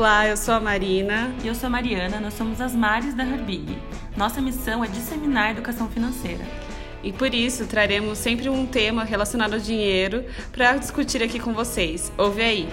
Olá, 0.00 0.26
eu 0.26 0.34
sou 0.34 0.54
a 0.54 0.60
Marina. 0.60 1.30
E 1.44 1.46
eu 1.46 1.54
sou 1.54 1.66
a 1.66 1.70
Mariana, 1.70 2.20
nós 2.20 2.32
somos 2.32 2.58
as 2.58 2.74
Mares 2.74 3.12
da 3.12 3.22
Herbig. 3.22 3.76
Nossa 4.16 4.40
missão 4.40 4.82
é 4.82 4.88
disseminar 4.88 5.48
a 5.48 5.50
educação 5.50 5.90
financeira. 5.90 6.42
E 7.02 7.12
por 7.12 7.34
isso 7.34 7.66
traremos 7.66 8.16
sempre 8.16 8.48
um 8.48 8.66
tema 8.66 9.04
relacionado 9.04 9.52
ao 9.52 9.60
dinheiro 9.60 10.24
para 10.52 10.78
discutir 10.78 11.22
aqui 11.22 11.38
com 11.38 11.52
vocês. 11.52 12.10
Ouve 12.16 12.40
aí! 12.40 12.68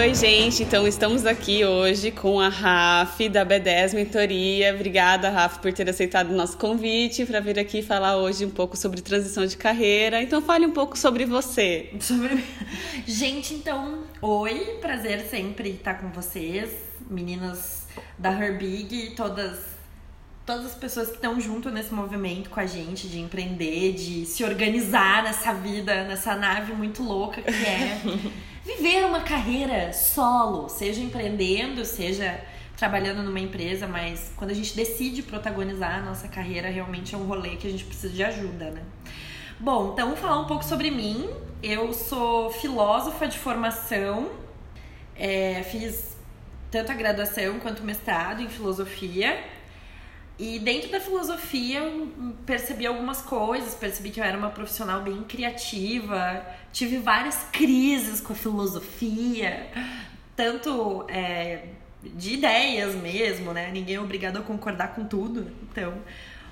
Oi, 0.00 0.14
gente. 0.14 0.62
Então, 0.62 0.88
estamos 0.88 1.26
aqui 1.26 1.62
hoje 1.62 2.10
com 2.10 2.40
a 2.40 2.48
Raf, 2.48 3.28
da 3.28 3.44
B10 3.44 3.92
Mentoria. 3.92 4.74
Obrigada, 4.74 5.28
Raf, 5.28 5.58
por 5.58 5.70
ter 5.74 5.86
aceitado 5.90 6.30
o 6.30 6.34
nosso 6.34 6.56
convite 6.56 7.26
para 7.26 7.38
vir 7.38 7.58
aqui 7.58 7.82
falar 7.82 8.16
hoje 8.16 8.46
um 8.46 8.50
pouco 8.50 8.78
sobre 8.78 9.02
transição 9.02 9.44
de 9.44 9.58
carreira. 9.58 10.22
Então, 10.22 10.40
fale 10.40 10.64
um 10.64 10.70
pouco 10.70 10.96
sobre 10.96 11.26
você. 11.26 11.92
Sobre... 12.00 12.42
Gente, 13.06 13.52
então, 13.52 14.04
oi. 14.22 14.78
Prazer 14.80 15.20
sempre 15.28 15.68
estar 15.72 15.96
com 16.00 16.08
vocês, 16.08 16.70
meninas 17.10 17.86
da 18.18 18.32
Herbig, 18.32 19.10
todas 19.14 19.58
todas 20.46 20.64
as 20.64 20.74
pessoas 20.74 21.10
que 21.10 21.16
estão 21.16 21.38
junto 21.38 21.70
nesse 21.70 21.92
movimento 21.92 22.50
com 22.50 22.58
a 22.58 22.66
gente 22.66 23.06
de 23.06 23.20
empreender, 23.20 23.92
de 23.92 24.26
se 24.26 24.42
organizar 24.42 25.22
nessa 25.22 25.52
vida, 25.52 26.04
nessa 26.04 26.34
nave 26.34 26.72
muito 26.72 27.04
louca 27.04 27.40
que 27.40 27.50
é 27.50 28.00
viver 28.76 29.04
uma 29.04 29.20
carreira 29.20 29.92
solo, 29.92 30.68
seja 30.68 31.00
empreendendo, 31.00 31.84
seja 31.84 32.40
trabalhando 32.76 33.22
numa 33.22 33.40
empresa, 33.40 33.86
mas 33.86 34.32
quando 34.36 34.50
a 34.50 34.54
gente 34.54 34.74
decide 34.74 35.22
protagonizar 35.22 35.98
a 35.98 36.02
nossa 36.02 36.28
carreira, 36.28 36.68
realmente 36.68 37.14
é 37.14 37.18
um 37.18 37.24
rolê 37.24 37.56
que 37.56 37.66
a 37.66 37.70
gente 37.70 37.84
precisa 37.84 38.12
de 38.12 38.22
ajuda, 38.22 38.70
né? 38.70 38.82
Bom, 39.58 39.92
então 39.92 40.16
falar 40.16 40.40
um 40.40 40.46
pouco 40.46 40.64
sobre 40.64 40.90
mim. 40.90 41.28
Eu 41.62 41.92
sou 41.92 42.50
filósofa 42.50 43.28
de 43.28 43.36
formação, 43.36 44.30
é, 45.14 45.62
fiz 45.64 46.16
tanto 46.70 46.90
a 46.90 46.94
graduação 46.94 47.60
quanto 47.60 47.80
o 47.80 47.84
mestrado 47.84 48.42
em 48.42 48.48
filosofia. 48.48 49.44
E 50.40 50.58
dentro 50.58 50.90
da 50.90 50.98
filosofia 50.98 51.82
percebi 52.46 52.86
algumas 52.86 53.20
coisas, 53.20 53.74
percebi 53.74 54.08
que 54.08 54.18
eu 54.18 54.24
era 54.24 54.38
uma 54.38 54.48
profissional 54.48 55.02
bem 55.02 55.22
criativa, 55.22 56.42
tive 56.72 56.96
várias 56.96 57.46
crises 57.52 58.22
com 58.22 58.32
a 58.32 58.36
filosofia, 58.36 59.70
tanto 60.34 61.04
é, 61.10 61.64
de 62.02 62.32
ideias 62.32 62.94
mesmo, 62.94 63.52
né? 63.52 63.70
Ninguém 63.70 63.96
é 63.96 64.00
obrigado 64.00 64.38
a 64.38 64.40
concordar 64.40 64.94
com 64.94 65.04
tudo, 65.04 65.52
então. 65.70 65.92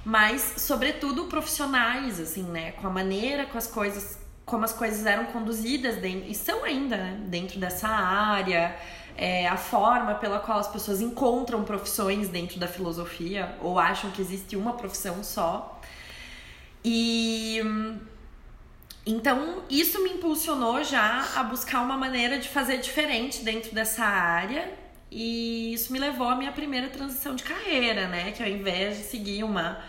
Mas, 0.04 0.56
sobretudo, 0.58 1.24
profissionais, 1.24 2.20
assim, 2.20 2.42
né? 2.42 2.72
Com 2.72 2.88
a 2.88 2.90
maneira, 2.90 3.46
com 3.46 3.56
as 3.56 3.66
coisas, 3.66 4.18
como 4.44 4.66
as 4.66 4.72
coisas 4.74 5.06
eram 5.06 5.24
conduzidas 5.24 5.96
dentro, 5.96 6.28
e 6.28 6.34
são 6.34 6.62
ainda, 6.62 6.98
né? 6.98 7.20
Dentro 7.26 7.58
dessa 7.58 7.88
área 7.88 8.76
é, 9.18 9.48
a 9.48 9.56
forma 9.56 10.14
pela 10.14 10.38
qual 10.38 10.60
as 10.60 10.68
pessoas 10.68 11.00
encontram 11.00 11.64
profissões 11.64 12.28
dentro 12.28 12.60
da 12.60 12.68
filosofia 12.68 13.56
ou 13.60 13.76
acham 13.76 14.12
que 14.12 14.22
existe 14.22 14.54
uma 14.54 14.74
profissão 14.74 15.24
só. 15.24 15.80
E 16.84 17.60
então 19.04 19.64
isso 19.68 20.00
me 20.04 20.10
impulsionou 20.10 20.84
já 20.84 21.26
a 21.34 21.42
buscar 21.42 21.80
uma 21.80 21.96
maneira 21.96 22.38
de 22.38 22.48
fazer 22.48 22.78
diferente 22.78 23.42
dentro 23.42 23.74
dessa 23.74 24.04
área. 24.04 24.72
E 25.10 25.72
isso 25.72 25.92
me 25.92 25.98
levou 25.98 26.28
à 26.28 26.36
minha 26.36 26.52
primeira 26.52 26.88
transição 26.88 27.34
de 27.34 27.42
carreira, 27.42 28.06
né? 28.06 28.30
Que 28.30 28.42
ao 28.42 28.48
invés 28.48 28.98
de 28.98 29.04
seguir 29.04 29.42
uma 29.42 29.82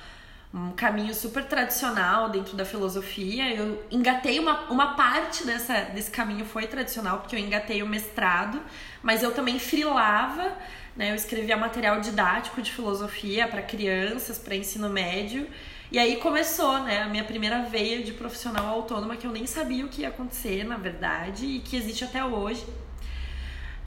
um 0.53 0.71
caminho 0.71 1.13
super 1.13 1.45
tradicional 1.45 2.29
dentro 2.29 2.57
da 2.57 2.65
filosofia. 2.65 3.53
Eu 3.53 3.83
engatei 3.91 4.39
uma, 4.39 4.61
uma 4.71 4.95
parte 4.95 5.45
dessa, 5.45 5.81
desse 5.81 6.09
caminho 6.09 6.43
foi 6.45 6.65
tradicional, 6.65 7.19
porque 7.19 7.35
eu 7.35 7.39
engatei 7.39 7.83
o 7.83 7.87
mestrado, 7.87 8.59
mas 9.03 9.21
eu 9.21 9.31
também 9.31 9.59
frilava, 9.59 10.51
né? 10.95 11.11
Eu 11.11 11.15
escrevia 11.15 11.55
material 11.55 12.01
didático 12.01 12.61
de 12.61 12.71
filosofia 12.71 13.47
para 13.47 13.61
crianças, 13.61 14.39
para 14.39 14.55
ensino 14.55 14.89
médio. 14.89 15.47
E 15.91 15.97
aí 15.97 16.17
começou, 16.17 16.83
né, 16.83 17.01
a 17.01 17.07
minha 17.07 17.23
primeira 17.23 17.63
veia 17.63 18.03
de 18.03 18.11
profissional 18.11 18.67
autônoma 18.67 19.15
que 19.17 19.25
eu 19.25 19.31
nem 19.31 19.47
sabia 19.47 19.83
o 19.83 19.89
que 19.89 20.01
ia 20.01 20.09
acontecer, 20.09 20.63
na 20.63 20.77
verdade, 20.77 21.45
e 21.45 21.59
que 21.59 21.75
existe 21.75 22.03
até 22.03 22.23
hoje. 22.23 22.63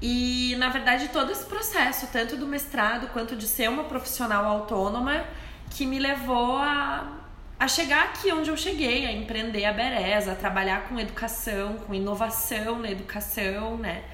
E, 0.01 0.57
na 0.57 0.69
verdade, 0.69 1.11
todo 1.11 1.31
esse 1.31 1.45
processo, 1.45 2.09
tanto 2.13 2.37
do 2.37 2.45
mestrado 2.45 3.07
quanto 3.13 3.37
de 3.37 3.47
ser 3.47 3.71
uma 3.71 3.85
profissional 3.85 4.45
autônoma, 4.45 5.25
que 5.73 5.87
me 5.87 5.99
levou 5.99 6.57
a, 6.57 7.21
a 7.59 7.67
chegar 7.67 8.05
aqui 8.05 8.33
onde 8.33 8.51
eu 8.51 8.57
cheguei, 8.57 9.07
a 9.07 9.13
empreender 9.13 9.65
a 9.65 9.73
Bereza, 9.73 10.33
a 10.33 10.35
trabalhar 10.35 10.89
com 10.89 10.99
educação, 11.01 11.77
com 11.79 11.95
inovação 11.95 12.79
na 12.79 12.91
educação, 12.91 13.77
né? 13.79 14.05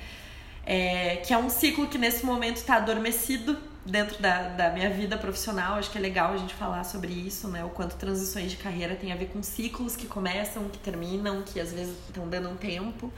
É, 0.64 1.16
que 1.16 1.32
é 1.32 1.38
um 1.38 1.48
ciclo 1.48 1.86
que 1.88 1.96
nesse 1.96 2.26
momento 2.26 2.56
está 2.56 2.76
adormecido 2.76 3.56
dentro 3.86 4.20
da, 4.20 4.48
da 4.48 4.70
minha 4.70 4.90
vida 4.90 5.16
profissional. 5.16 5.76
Acho 5.78 5.90
que 5.90 5.98
é 5.98 6.00
legal 6.00 6.34
a 6.34 6.36
gente 6.36 6.54
falar 6.54 6.84
sobre 6.84 7.12
isso, 7.12 7.48
né? 7.48 7.64
O 7.64 7.70
quanto 7.70 7.96
transições 7.96 8.50
de 8.50 8.56
carreira 8.58 8.94
tem 8.94 9.12
a 9.12 9.16
ver 9.16 9.26
com 9.26 9.42
ciclos 9.42 9.96
que 9.96 10.06
começam, 10.06 10.68
que 10.68 10.78
terminam, 10.78 11.42
que 11.42 11.58
às 11.58 11.72
vezes 11.72 11.96
estão 12.06 12.28
dando 12.28 12.50
um 12.50 12.56
tempo. 12.56 13.10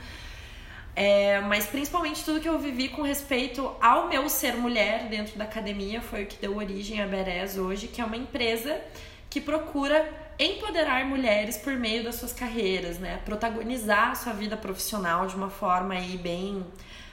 É, 0.94 1.40
mas 1.42 1.66
principalmente 1.66 2.24
tudo 2.24 2.40
que 2.40 2.48
eu 2.48 2.58
vivi 2.58 2.88
com 2.88 3.02
respeito 3.02 3.70
ao 3.80 4.08
meu 4.08 4.28
ser 4.28 4.56
mulher 4.56 5.08
dentro 5.08 5.38
da 5.38 5.44
academia 5.44 6.00
foi 6.00 6.24
o 6.24 6.26
que 6.26 6.36
deu 6.36 6.56
origem 6.56 7.00
à 7.00 7.06
Berez 7.06 7.56
hoje, 7.56 7.86
que 7.86 8.00
é 8.00 8.04
uma 8.04 8.16
empresa 8.16 8.80
que 9.28 9.40
procura 9.40 10.08
empoderar 10.38 11.04
mulheres 11.04 11.56
por 11.56 11.74
meio 11.74 12.02
das 12.02 12.16
suas 12.16 12.32
carreiras, 12.32 12.98
né? 12.98 13.20
Protagonizar 13.24 14.10
a 14.10 14.14
sua 14.14 14.32
vida 14.32 14.56
profissional 14.56 15.26
de 15.26 15.36
uma 15.36 15.50
forma 15.50 15.94
aí 15.94 16.16
bem 16.16 16.66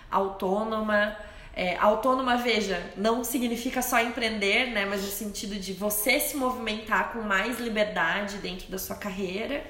autônoma. 0.10 1.16
É, 1.54 1.76
autônoma, 1.78 2.38
veja, 2.38 2.92
não 2.96 3.24
significa 3.24 3.82
só 3.82 4.00
empreender, 4.00 4.72
né? 4.72 4.86
Mas 4.86 5.04
no 5.04 5.10
sentido 5.10 5.56
de 5.56 5.74
você 5.74 6.20
se 6.20 6.38
movimentar 6.38 7.12
com 7.12 7.22
mais 7.22 7.60
liberdade 7.60 8.38
dentro 8.38 8.72
da 8.72 8.78
sua 8.80 8.96
carreira 8.96 9.64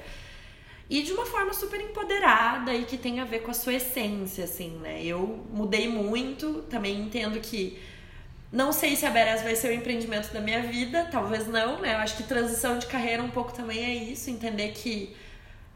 e 0.88 1.02
de 1.02 1.12
uma 1.12 1.26
forma 1.26 1.52
super 1.52 1.80
empoderada 1.80 2.72
e 2.74 2.84
que 2.84 2.96
tem 2.96 3.20
a 3.20 3.24
ver 3.24 3.40
com 3.40 3.50
a 3.50 3.54
sua 3.54 3.74
essência, 3.74 4.44
assim, 4.44 4.70
né? 4.78 5.04
Eu 5.04 5.44
mudei 5.52 5.88
muito, 5.88 6.62
também 6.62 6.98
entendo 6.98 7.38
que 7.40 7.78
não 8.50 8.72
sei 8.72 8.96
se 8.96 9.04
a 9.04 9.10
Beres 9.10 9.42
vai 9.42 9.54
ser 9.54 9.68
o 9.68 9.74
empreendimento 9.74 10.32
da 10.32 10.40
minha 10.40 10.62
vida, 10.62 11.06
talvez 11.10 11.46
não, 11.46 11.80
né? 11.80 11.94
Eu 11.94 11.98
acho 11.98 12.16
que 12.16 12.22
transição 12.22 12.78
de 12.78 12.86
carreira 12.86 13.22
um 13.22 13.30
pouco 13.30 13.52
também 13.52 13.84
é 13.84 13.94
isso, 13.94 14.30
entender 14.30 14.68
que 14.72 15.14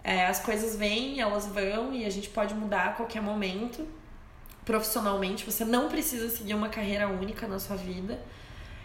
é, 0.03 0.27
as 0.27 0.41
coisas 0.41 0.77
vêm, 0.77 1.21
elas 1.21 1.47
vão 1.47 1.93
e 1.93 2.07
a 2.07 2.11
gente 2.11 2.31
pode 2.31 2.55
mudar 2.55 2.87
a 2.87 2.93
qualquer 2.93 3.21
momento. 3.21 3.87
Profissionalmente, 4.65 5.45
você 5.45 5.65
não 5.65 5.89
precisa 5.89 6.31
seguir 6.31 6.55
uma 6.55 6.69
carreira 6.71 7.09
única 7.09 7.47
na 7.47 7.59
sua 7.59 7.77
vida. 7.77 8.19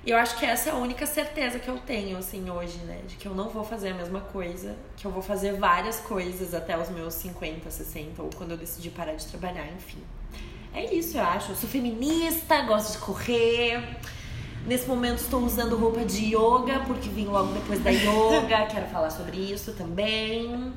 E 0.07 0.09
eu 0.09 0.17
acho 0.17 0.37
que 0.37 0.45
essa 0.45 0.69
é 0.69 0.71
a 0.71 0.75
única 0.77 1.05
certeza 1.05 1.59
que 1.59 1.67
eu 1.67 1.77
tenho, 1.79 2.17
assim, 2.17 2.49
hoje, 2.49 2.77
né? 2.85 3.01
De 3.05 3.17
que 3.17 3.27
eu 3.27 3.35
não 3.35 3.49
vou 3.49 3.65
fazer 3.65 3.89
a 3.89 3.93
mesma 3.93 4.21
coisa, 4.21 4.73
que 4.95 5.03
eu 5.03 5.11
vou 5.11 5.21
fazer 5.21 5.57
várias 5.57 5.99
coisas 5.99 6.53
até 6.53 6.77
os 6.77 6.89
meus 6.89 7.13
50, 7.15 7.69
60, 7.69 8.21
ou 8.21 8.29
quando 8.33 8.51
eu 8.51 8.57
decidir 8.57 8.91
parar 8.91 9.15
de 9.15 9.27
trabalhar, 9.27 9.67
enfim. 9.75 9.97
É 10.73 10.95
isso, 10.95 11.17
eu 11.17 11.23
acho. 11.23 11.51
Eu 11.51 11.57
sou 11.57 11.67
feminista, 11.69 12.61
gosto 12.61 12.93
de 12.93 12.99
correr. 12.99 13.83
Nesse 14.65 14.87
momento 14.87 15.17
estou 15.17 15.43
usando 15.43 15.75
roupa 15.75 16.05
de 16.05 16.33
yoga, 16.33 16.79
porque 16.87 17.09
vim 17.09 17.25
logo 17.25 17.51
depois 17.51 17.83
da 17.83 17.89
yoga, 17.89 18.65
quero 18.71 18.87
falar 18.87 19.09
sobre 19.09 19.35
isso 19.35 19.73
também. 19.73 20.71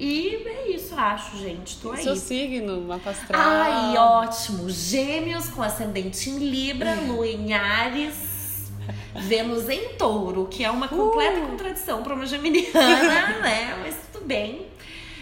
E 0.00 0.34
é 0.46 0.70
isso, 0.70 0.96
acho, 0.96 1.38
gente. 1.38 1.78
Tô 1.80 1.92
aí. 1.92 2.02
Seu 2.02 2.16
signo, 2.16 2.80
mapa 2.80 3.10
astral. 3.10 3.40
Ai, 3.40 3.96
ótimo. 3.96 4.68
Gêmeos 4.68 5.48
com 5.48 5.62
ascendente 5.62 6.28
em 6.28 6.38
Libra, 6.38 6.96
lua 6.96 7.28
em 7.28 7.54
Ares 7.54 8.33
Vênus 9.14 9.68
em 9.68 9.94
touro, 9.96 10.46
que 10.46 10.64
é 10.64 10.70
uma 10.70 10.88
completa 10.88 11.40
uh. 11.40 11.46
contradição 11.48 12.02
para 12.02 12.14
uma 12.14 12.26
geminiana, 12.26 13.38
né? 13.40 13.76
Mas 13.82 13.96
tudo 14.12 14.26
bem. 14.26 14.66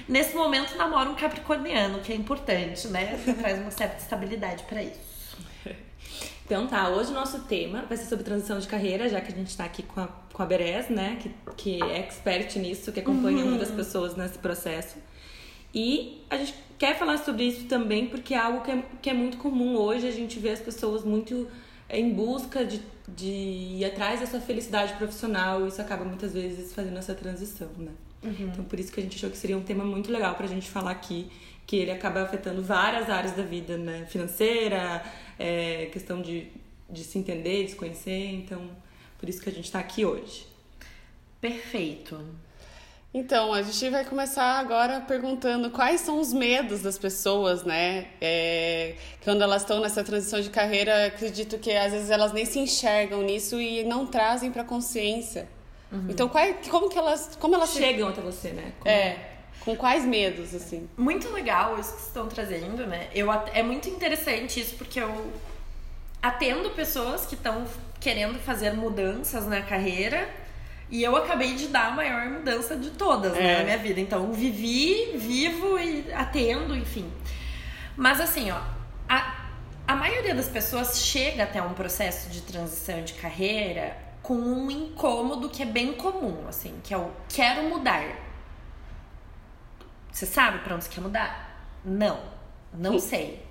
Nesse 0.08 0.34
momento 0.34 0.76
namoro 0.76 1.10
um 1.10 1.14
capricorniano, 1.14 2.00
que 2.00 2.12
é 2.12 2.16
importante, 2.16 2.88
né? 2.88 3.18
Traz 3.38 3.60
uma 3.60 3.70
certa 3.70 3.98
estabilidade 3.98 4.64
para 4.64 4.82
isso. 4.82 5.12
Então 6.44 6.66
tá, 6.66 6.90
hoje 6.90 7.10
o 7.10 7.14
nosso 7.14 7.40
tema 7.44 7.84
vai 7.88 7.96
ser 7.96 8.06
sobre 8.06 8.24
transição 8.24 8.58
de 8.58 8.66
carreira, 8.66 9.08
já 9.08 9.20
que 9.20 9.32
a 9.32 9.34
gente 9.34 9.48
está 9.48 9.64
aqui 9.64 9.82
com 9.82 10.00
a, 10.00 10.08
com 10.32 10.42
a 10.42 10.46
Berez, 10.46 10.90
né? 10.90 11.16
Que, 11.20 11.30
que 11.56 11.82
é 11.82 11.98
expert 12.00 12.56
nisso, 12.56 12.92
que 12.92 13.00
acompanha 13.00 13.44
uhum. 13.44 13.50
muitas 13.50 13.70
pessoas 13.70 14.16
nesse 14.16 14.38
processo. 14.38 14.96
E 15.74 16.22
a 16.28 16.36
gente 16.36 16.54
quer 16.78 16.98
falar 16.98 17.18
sobre 17.18 17.44
isso 17.44 17.64
também 17.64 18.06
porque 18.06 18.34
é 18.34 18.38
algo 18.38 18.60
que 18.60 18.70
é, 18.70 18.82
que 19.00 19.08
é 19.08 19.14
muito 19.14 19.38
comum 19.38 19.76
hoje, 19.76 20.06
a 20.06 20.10
gente 20.10 20.38
vê 20.38 20.50
as 20.50 20.60
pessoas 20.60 21.04
muito 21.04 21.48
em 21.88 22.12
busca 22.12 22.64
de, 22.64 22.82
de 23.08 23.26
ir 23.26 23.84
atrás 23.84 24.20
dessa 24.20 24.40
felicidade 24.40 24.94
profissional, 24.94 25.66
isso 25.66 25.80
acaba 25.80 26.04
muitas 26.04 26.32
vezes 26.32 26.72
fazendo 26.72 26.98
essa 26.98 27.14
transição, 27.14 27.68
né? 27.76 27.90
Uhum. 28.22 28.48
Então, 28.52 28.64
por 28.64 28.78
isso 28.78 28.92
que 28.92 29.00
a 29.00 29.02
gente 29.02 29.16
achou 29.16 29.30
que 29.30 29.36
seria 29.36 29.56
um 29.58 29.62
tema 29.62 29.84
muito 29.84 30.10
legal 30.12 30.34
pra 30.34 30.46
gente 30.46 30.70
falar 30.70 30.92
aqui, 30.92 31.30
que 31.66 31.76
ele 31.76 31.90
acaba 31.90 32.22
afetando 32.22 32.62
várias 32.62 33.10
áreas 33.10 33.34
da 33.34 33.42
vida, 33.42 33.76
né? 33.76 34.06
Financeira, 34.06 35.04
é, 35.38 35.86
questão 35.86 36.22
de, 36.22 36.48
de 36.88 37.02
se 37.02 37.18
entender, 37.18 37.64
de 37.64 37.70
se 37.70 37.76
conhecer, 37.76 38.26
então, 38.34 38.70
por 39.18 39.28
isso 39.28 39.42
que 39.42 39.48
a 39.48 39.52
gente 39.52 39.70
tá 39.70 39.80
aqui 39.80 40.04
hoje. 40.04 40.46
Perfeito. 41.40 42.20
Então, 43.14 43.52
a 43.52 43.60
gente 43.60 43.90
vai 43.90 44.06
começar 44.06 44.58
agora 44.58 45.00
perguntando 45.00 45.70
quais 45.70 46.00
são 46.00 46.18
os 46.18 46.32
medos 46.32 46.80
das 46.80 46.96
pessoas, 46.96 47.62
né? 47.62 48.06
É, 48.18 48.94
quando 49.22 49.42
elas 49.42 49.62
estão 49.62 49.80
nessa 49.80 50.02
transição 50.02 50.40
de 50.40 50.48
carreira, 50.48 51.08
acredito 51.08 51.58
que 51.58 51.70
às 51.72 51.92
vezes 51.92 52.08
elas 52.08 52.32
nem 52.32 52.46
se 52.46 52.58
enxergam 52.58 53.20
nisso 53.20 53.60
e 53.60 53.84
não 53.84 54.06
trazem 54.06 54.50
para 54.50 54.64
consciência. 54.64 55.46
Uhum. 55.92 56.06
Então, 56.08 56.26
qual, 56.26 56.42
como 56.70 56.88
que 56.88 56.96
elas, 56.96 57.36
como 57.38 57.54
elas 57.54 57.74
chegam 57.74 58.08
até 58.08 58.22
você, 58.22 58.48
né? 58.48 58.72
Como... 58.78 58.90
É. 58.90 59.28
Com 59.60 59.76
quais 59.76 60.04
medos, 60.06 60.54
assim? 60.54 60.88
Muito 60.96 61.30
legal 61.30 61.78
isso 61.78 61.94
que 61.94 62.00
estão 62.00 62.26
trazendo, 62.28 62.86
né? 62.86 63.08
Eu, 63.14 63.30
é 63.52 63.62
muito 63.62 63.90
interessante 63.90 64.58
isso 64.58 64.74
porque 64.76 64.98
eu 64.98 65.30
atendo 66.22 66.70
pessoas 66.70 67.26
que 67.26 67.34
estão 67.34 67.64
querendo 68.00 68.38
fazer 68.38 68.72
mudanças 68.72 69.46
na 69.46 69.60
carreira 69.60 70.28
e 70.92 71.02
eu 71.02 71.16
acabei 71.16 71.54
de 71.54 71.68
dar 71.68 71.86
a 71.86 71.90
maior 71.92 72.26
mudança 72.28 72.76
de 72.76 72.90
todas, 72.90 73.32
né, 73.32 73.38
é. 73.38 73.46
né, 73.46 73.58
na 73.60 73.64
minha 73.64 73.78
vida. 73.78 73.98
Então, 73.98 74.30
vivi, 74.30 75.16
vivo 75.16 75.78
e 75.78 76.12
atendo, 76.12 76.76
enfim. 76.76 77.10
Mas 77.96 78.20
assim, 78.20 78.50
ó, 78.50 78.60
a, 79.08 79.46
a 79.88 79.96
maioria 79.96 80.34
das 80.34 80.48
pessoas 80.48 81.00
chega 81.00 81.44
até 81.44 81.62
um 81.62 81.72
processo 81.72 82.28
de 82.28 82.42
transição 82.42 83.02
de 83.02 83.14
carreira 83.14 83.96
com 84.22 84.34
um 84.34 84.70
incômodo 84.70 85.48
que 85.48 85.62
é 85.62 85.66
bem 85.66 85.94
comum, 85.94 86.46
assim, 86.46 86.78
que 86.84 86.92
é 86.92 86.98
o 86.98 87.10
quero 87.26 87.70
mudar. 87.70 88.04
Você 90.12 90.26
sabe 90.26 90.58
para 90.58 90.74
onde 90.74 90.84
você 90.84 90.90
quer 90.90 91.00
mudar? 91.00 91.70
Não, 91.82 92.20
não 92.74 92.98
sei. 92.98 93.42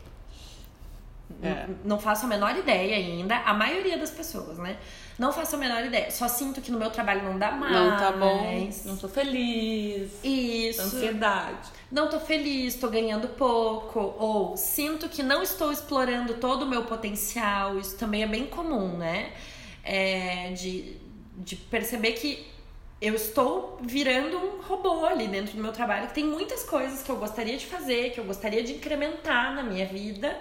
É. 1.42 1.68
Não 1.84 2.00
faço 2.00 2.26
a 2.26 2.30
menor 2.30 2.56
ideia 2.56 2.98
ainda. 2.98 3.38
A 3.38 3.54
maioria 3.54 3.98
das 3.98 4.12
pessoas, 4.12 4.60
né? 4.60 4.78
Não 5.22 5.32
faço 5.32 5.56
a 5.56 5.60
menor 5.60 5.86
ideia. 5.86 6.10
Só 6.10 6.28
sinto 6.28 6.60
que 6.62 6.72
no 6.72 6.80
meu 6.80 6.90
trabalho 6.90 7.22
não 7.22 7.38
dá 7.38 7.52
mais. 7.52 7.76
Não 7.76 7.96
tá 7.96 8.12
bom. 8.12 8.68
Não 8.86 8.98
tô 8.98 9.08
feliz. 9.08 10.12
Isso. 10.24 10.82
Ansiedade. 10.82 11.70
Não 11.92 12.10
tô 12.10 12.20
feliz, 12.20 12.74
tô 12.74 12.90
ganhando 12.90 13.28
pouco. 13.28 14.16
Ou 14.18 14.58
sinto 14.58 15.08
que 15.08 15.22
não 15.22 15.44
estou 15.44 15.72
explorando 15.72 16.34
todo 16.40 16.64
o 16.64 16.68
meu 16.68 16.86
potencial. 16.86 17.78
Isso 17.78 17.96
também 18.00 18.24
é 18.24 18.26
bem 18.26 18.48
comum, 18.48 18.98
né? 18.98 19.32
É, 19.84 20.54
de, 20.54 20.98
de 21.38 21.56
perceber 21.56 22.14
que 22.14 22.44
eu 23.00 23.14
estou 23.14 23.78
virando 23.80 24.40
um 24.40 24.62
robô 24.64 25.06
ali 25.06 25.28
dentro 25.28 25.56
do 25.56 25.62
meu 25.62 25.72
trabalho, 25.72 26.08
que 26.08 26.16
tem 26.16 26.26
muitas 26.26 26.64
coisas 26.64 27.04
que 27.04 27.12
eu 27.12 27.18
gostaria 27.18 27.58
de 27.58 27.68
fazer, 27.68 28.10
que 28.12 28.20
eu 28.20 28.24
gostaria 28.24 28.64
de 28.64 28.74
incrementar 28.74 29.54
na 29.54 29.62
minha 29.62 29.86
vida 29.86 30.36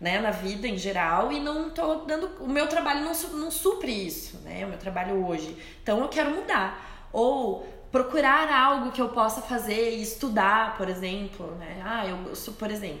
né, 0.00 0.20
na 0.20 0.30
vida 0.30 0.66
em 0.68 0.78
geral 0.78 1.32
e 1.32 1.40
não 1.40 1.70
tô 1.70 1.96
dando. 2.06 2.30
O 2.40 2.48
meu 2.48 2.66
trabalho 2.66 3.00
não, 3.00 3.12
não 3.38 3.50
supre 3.50 3.92
isso, 3.92 4.38
né? 4.38 4.64
O 4.64 4.68
meu 4.68 4.78
trabalho 4.78 5.26
hoje. 5.26 5.56
Então 5.82 6.00
eu 6.00 6.08
quero 6.08 6.30
mudar. 6.30 7.08
Ou 7.12 7.66
procurar 7.90 8.52
algo 8.52 8.92
que 8.92 9.00
eu 9.00 9.08
possa 9.08 9.40
fazer 9.40 9.96
e 9.96 10.02
estudar, 10.02 10.76
por 10.76 10.88
exemplo, 10.88 11.56
né? 11.56 11.82
Ah, 11.84 12.06
eu, 12.06 12.34
sou, 12.36 12.54
por 12.54 12.70
exemplo, 12.70 13.00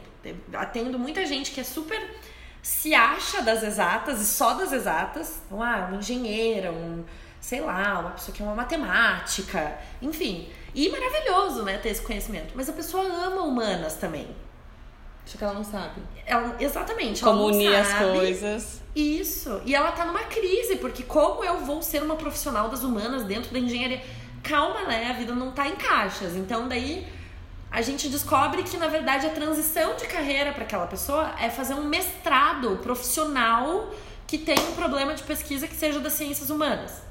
atendo 0.54 0.98
muita 0.98 1.24
gente 1.26 1.50
que 1.52 1.60
é 1.60 1.64
super 1.64 2.16
se 2.62 2.94
acha 2.94 3.42
das 3.42 3.62
exatas 3.62 4.20
e 4.20 4.24
só 4.24 4.54
das 4.54 4.72
exatas. 4.72 5.40
Então, 5.46 5.62
ah, 5.62 5.86
uma 5.88 5.98
engenheira, 5.98 6.72
um, 6.72 7.04
sei 7.40 7.60
lá, 7.60 8.00
uma 8.00 8.10
pessoa 8.10 8.34
que 8.34 8.42
é 8.42 8.44
uma 8.44 8.54
matemática, 8.54 9.78
enfim. 10.02 10.50
E 10.74 10.88
maravilhoso, 10.88 11.62
né, 11.62 11.78
ter 11.78 11.90
esse 11.90 12.02
conhecimento. 12.02 12.52
Mas 12.54 12.68
a 12.68 12.72
pessoa 12.72 13.04
ama 13.04 13.42
humanas 13.42 13.94
também. 13.94 14.34
Só 15.28 15.36
que 15.36 15.44
ela 15.44 15.52
não 15.52 15.62
sabe. 15.62 16.00
Ela, 16.24 16.56
exatamente. 16.58 17.22
Como 17.22 17.44
unir 17.44 17.74
as 17.74 17.92
coisas. 17.92 18.80
Isso. 18.96 19.60
E 19.66 19.74
ela 19.74 19.92
tá 19.92 20.06
numa 20.06 20.24
crise, 20.24 20.76
porque 20.76 21.02
como 21.02 21.44
eu 21.44 21.58
vou 21.58 21.82
ser 21.82 22.02
uma 22.02 22.16
profissional 22.16 22.70
das 22.70 22.82
humanas 22.82 23.24
dentro 23.24 23.52
da 23.52 23.58
engenharia? 23.58 24.02
Calma, 24.42 24.84
né? 24.84 25.10
A 25.10 25.12
vida 25.12 25.34
não 25.34 25.52
tá 25.52 25.68
em 25.68 25.76
caixas. 25.76 26.34
Então, 26.34 26.66
daí 26.66 27.06
a 27.70 27.82
gente 27.82 28.08
descobre 28.08 28.62
que, 28.62 28.78
na 28.78 28.88
verdade, 28.88 29.26
a 29.26 29.30
transição 29.30 29.96
de 29.96 30.06
carreira 30.06 30.52
para 30.52 30.64
aquela 30.64 30.86
pessoa 30.86 31.34
é 31.38 31.50
fazer 31.50 31.74
um 31.74 31.84
mestrado 31.84 32.78
profissional 32.82 33.90
que 34.26 34.38
tem 34.38 34.58
um 34.58 34.72
problema 34.72 35.12
de 35.12 35.22
pesquisa 35.24 35.68
que 35.68 35.74
seja 35.74 36.00
das 36.00 36.14
ciências 36.14 36.48
humanas. 36.48 37.02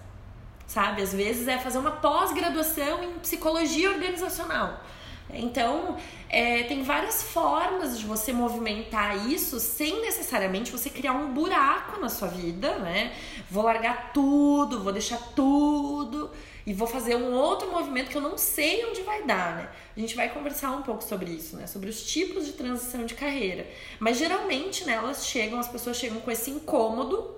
Sabe? 0.66 1.04
Às 1.04 1.14
vezes 1.14 1.48
é 1.48 1.60
fazer 1.60 1.78
uma 1.78 1.92
pós-graduação 1.92 3.04
em 3.04 3.20
psicologia 3.20 3.92
organizacional. 3.92 4.82
Então, 5.30 5.98
é, 6.30 6.64
tem 6.64 6.84
várias 6.84 7.24
formas 7.24 8.00
de 8.00 8.06
você 8.06 8.32
movimentar 8.32 9.28
isso 9.30 9.60
sem 9.60 10.02
necessariamente 10.02 10.72
você 10.72 10.90
criar 10.90 11.14
um 11.14 11.34
buraco 11.34 12.00
na 12.00 12.10
sua 12.10 12.30
vida, 12.30 12.78
né? 12.80 13.14
Vou 13.50 13.64
largar 13.64 14.14
tudo, 14.14 14.84
vou 14.84 14.94
deixar 14.94 15.18
tudo 15.36 16.32
e 16.66 16.74
vou 16.74 16.88
fazer 16.88 17.16
um 17.16 17.34
outro 17.34 17.72
movimento 17.72 18.10
que 18.10 18.18
eu 18.18 18.22
não 18.22 18.38
sei 18.38 18.86
onde 18.86 19.02
vai 19.02 19.24
dar, 19.24 19.56
né? 19.56 19.70
A 19.96 20.00
gente 20.00 20.16
vai 20.16 20.30
conversar 20.30 20.72
um 20.72 20.82
pouco 20.82 21.04
sobre 21.04 21.32
isso, 21.32 21.56
né? 21.58 21.68
Sobre 21.68 21.90
os 21.90 22.06
tipos 22.06 22.46
de 22.46 22.54
transição 22.54 23.06
de 23.06 23.14
carreira. 23.14 23.68
Mas 24.00 24.18
geralmente, 24.18 24.86
né, 24.86 24.94
elas 24.94 25.26
chegam, 25.26 25.60
as 25.60 25.68
pessoas 25.68 25.98
chegam 25.98 26.20
com 26.20 26.32
esse 26.32 26.52
incômodo 26.52 27.36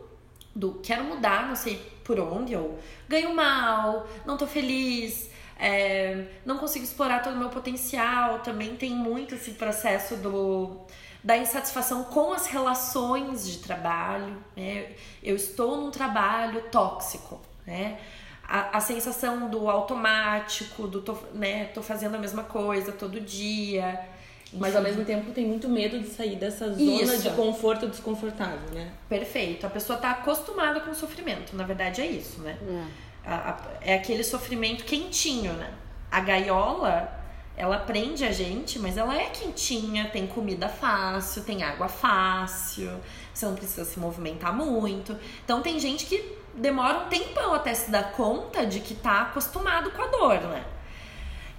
do 0.56 0.80
quero 0.83 1.03
mudar, 1.03 1.47
não 1.47 1.56
sei 1.56 1.80
por 2.03 2.19
onde, 2.19 2.56
ou 2.56 2.80
ganho 3.07 3.35
mal, 3.35 4.07
não 4.25 4.35
tô 4.35 4.47
feliz, 4.47 5.30
é, 5.59 6.23
não 6.45 6.57
consigo 6.57 6.85
explorar 6.85 7.21
todo 7.21 7.35
o 7.35 7.38
meu 7.38 7.50
potencial. 7.50 8.39
Também 8.39 8.77
tem 8.77 8.91
muito 8.91 9.35
esse 9.35 9.51
processo 9.51 10.15
do 10.15 10.77
da 11.21 11.38
insatisfação 11.38 12.06
com 12.06 12.31
as 12.31 12.47
relações 12.47 13.45
de 13.45 13.57
trabalho. 13.57 14.38
Né? 14.56 14.88
Eu 15.21 15.35
estou 15.35 15.75
num 15.75 15.91
trabalho 15.91 16.61
tóxico, 16.71 17.41
né? 17.67 18.00
A, 18.47 18.77
a 18.77 18.79
sensação 18.79 19.50
do 19.50 19.69
automático, 19.69 20.88
do 20.88 21.01
tô, 21.01 21.15
né, 21.33 21.65
tô 21.65 21.83
fazendo 21.83 22.15
a 22.15 22.17
mesma 22.17 22.44
coisa 22.44 22.91
todo 22.91 23.19
dia. 23.19 24.00
Enfim. 24.47 24.57
Mas 24.57 24.75
ao 24.75 24.81
mesmo 24.81 25.06
tempo 25.06 25.31
tem 25.31 25.45
muito 25.45 25.69
medo 25.69 26.00
de 26.00 26.07
sair 26.07 26.35
dessa 26.35 26.73
zona 26.73 27.03
isso. 27.03 27.21
de 27.21 27.29
conforto 27.31 27.85
desconfortável, 27.85 28.71
né? 28.73 28.91
Perfeito. 29.07 29.67
A 29.67 29.69
pessoa 29.69 30.00
tá 30.00 30.11
acostumada 30.11 30.79
com 30.79 30.89
o 30.89 30.95
sofrimento. 30.95 31.56
Na 31.56 31.63
verdade 31.63 32.01
é 32.01 32.07
isso, 32.07 32.41
né? 32.41 32.57
É 32.61 33.08
a, 33.25 33.51
a, 33.51 33.57
é 33.81 33.95
aquele 33.95 34.24
sofrimento 34.24 34.83
quentinho, 34.86 35.54
né? 35.54 35.74
A 36.12 36.19
gaiola, 36.19 37.12
ela 37.56 37.77
prende 37.77 38.24
a 38.24 38.31
gente, 38.31 38.80
mas 38.80 38.98
ela 38.98 39.16
é 39.16 39.25
quentinha, 39.25 40.10
tem 40.10 40.25
comida 40.25 40.69
fácil, 40.69 41.44
tem 41.44 41.62
água 41.62 41.88
fácil, 41.88 42.89
você 43.33 43.45
não 43.45 43.56
precisa 43.56 43.86
se 43.86 44.00
movimentar 44.00 44.56
muito. 44.56 45.18
Então 45.44 45.62
tem 45.62 45.80
gente 45.80 46.06
que 46.06 46.38
demora 46.56 47.00
um 47.00 47.10
tempão 47.10 47.54
até 47.54 47.73
se 47.73 47.92
dar 47.92 48.11
conta 48.14 48.66
de 48.66 48.80
que 48.80 48.95
tá 48.95 49.21
acostumado 49.23 49.92
com 49.92 50.02
a 50.02 50.07
dor, 50.07 50.42
né? 50.42 50.66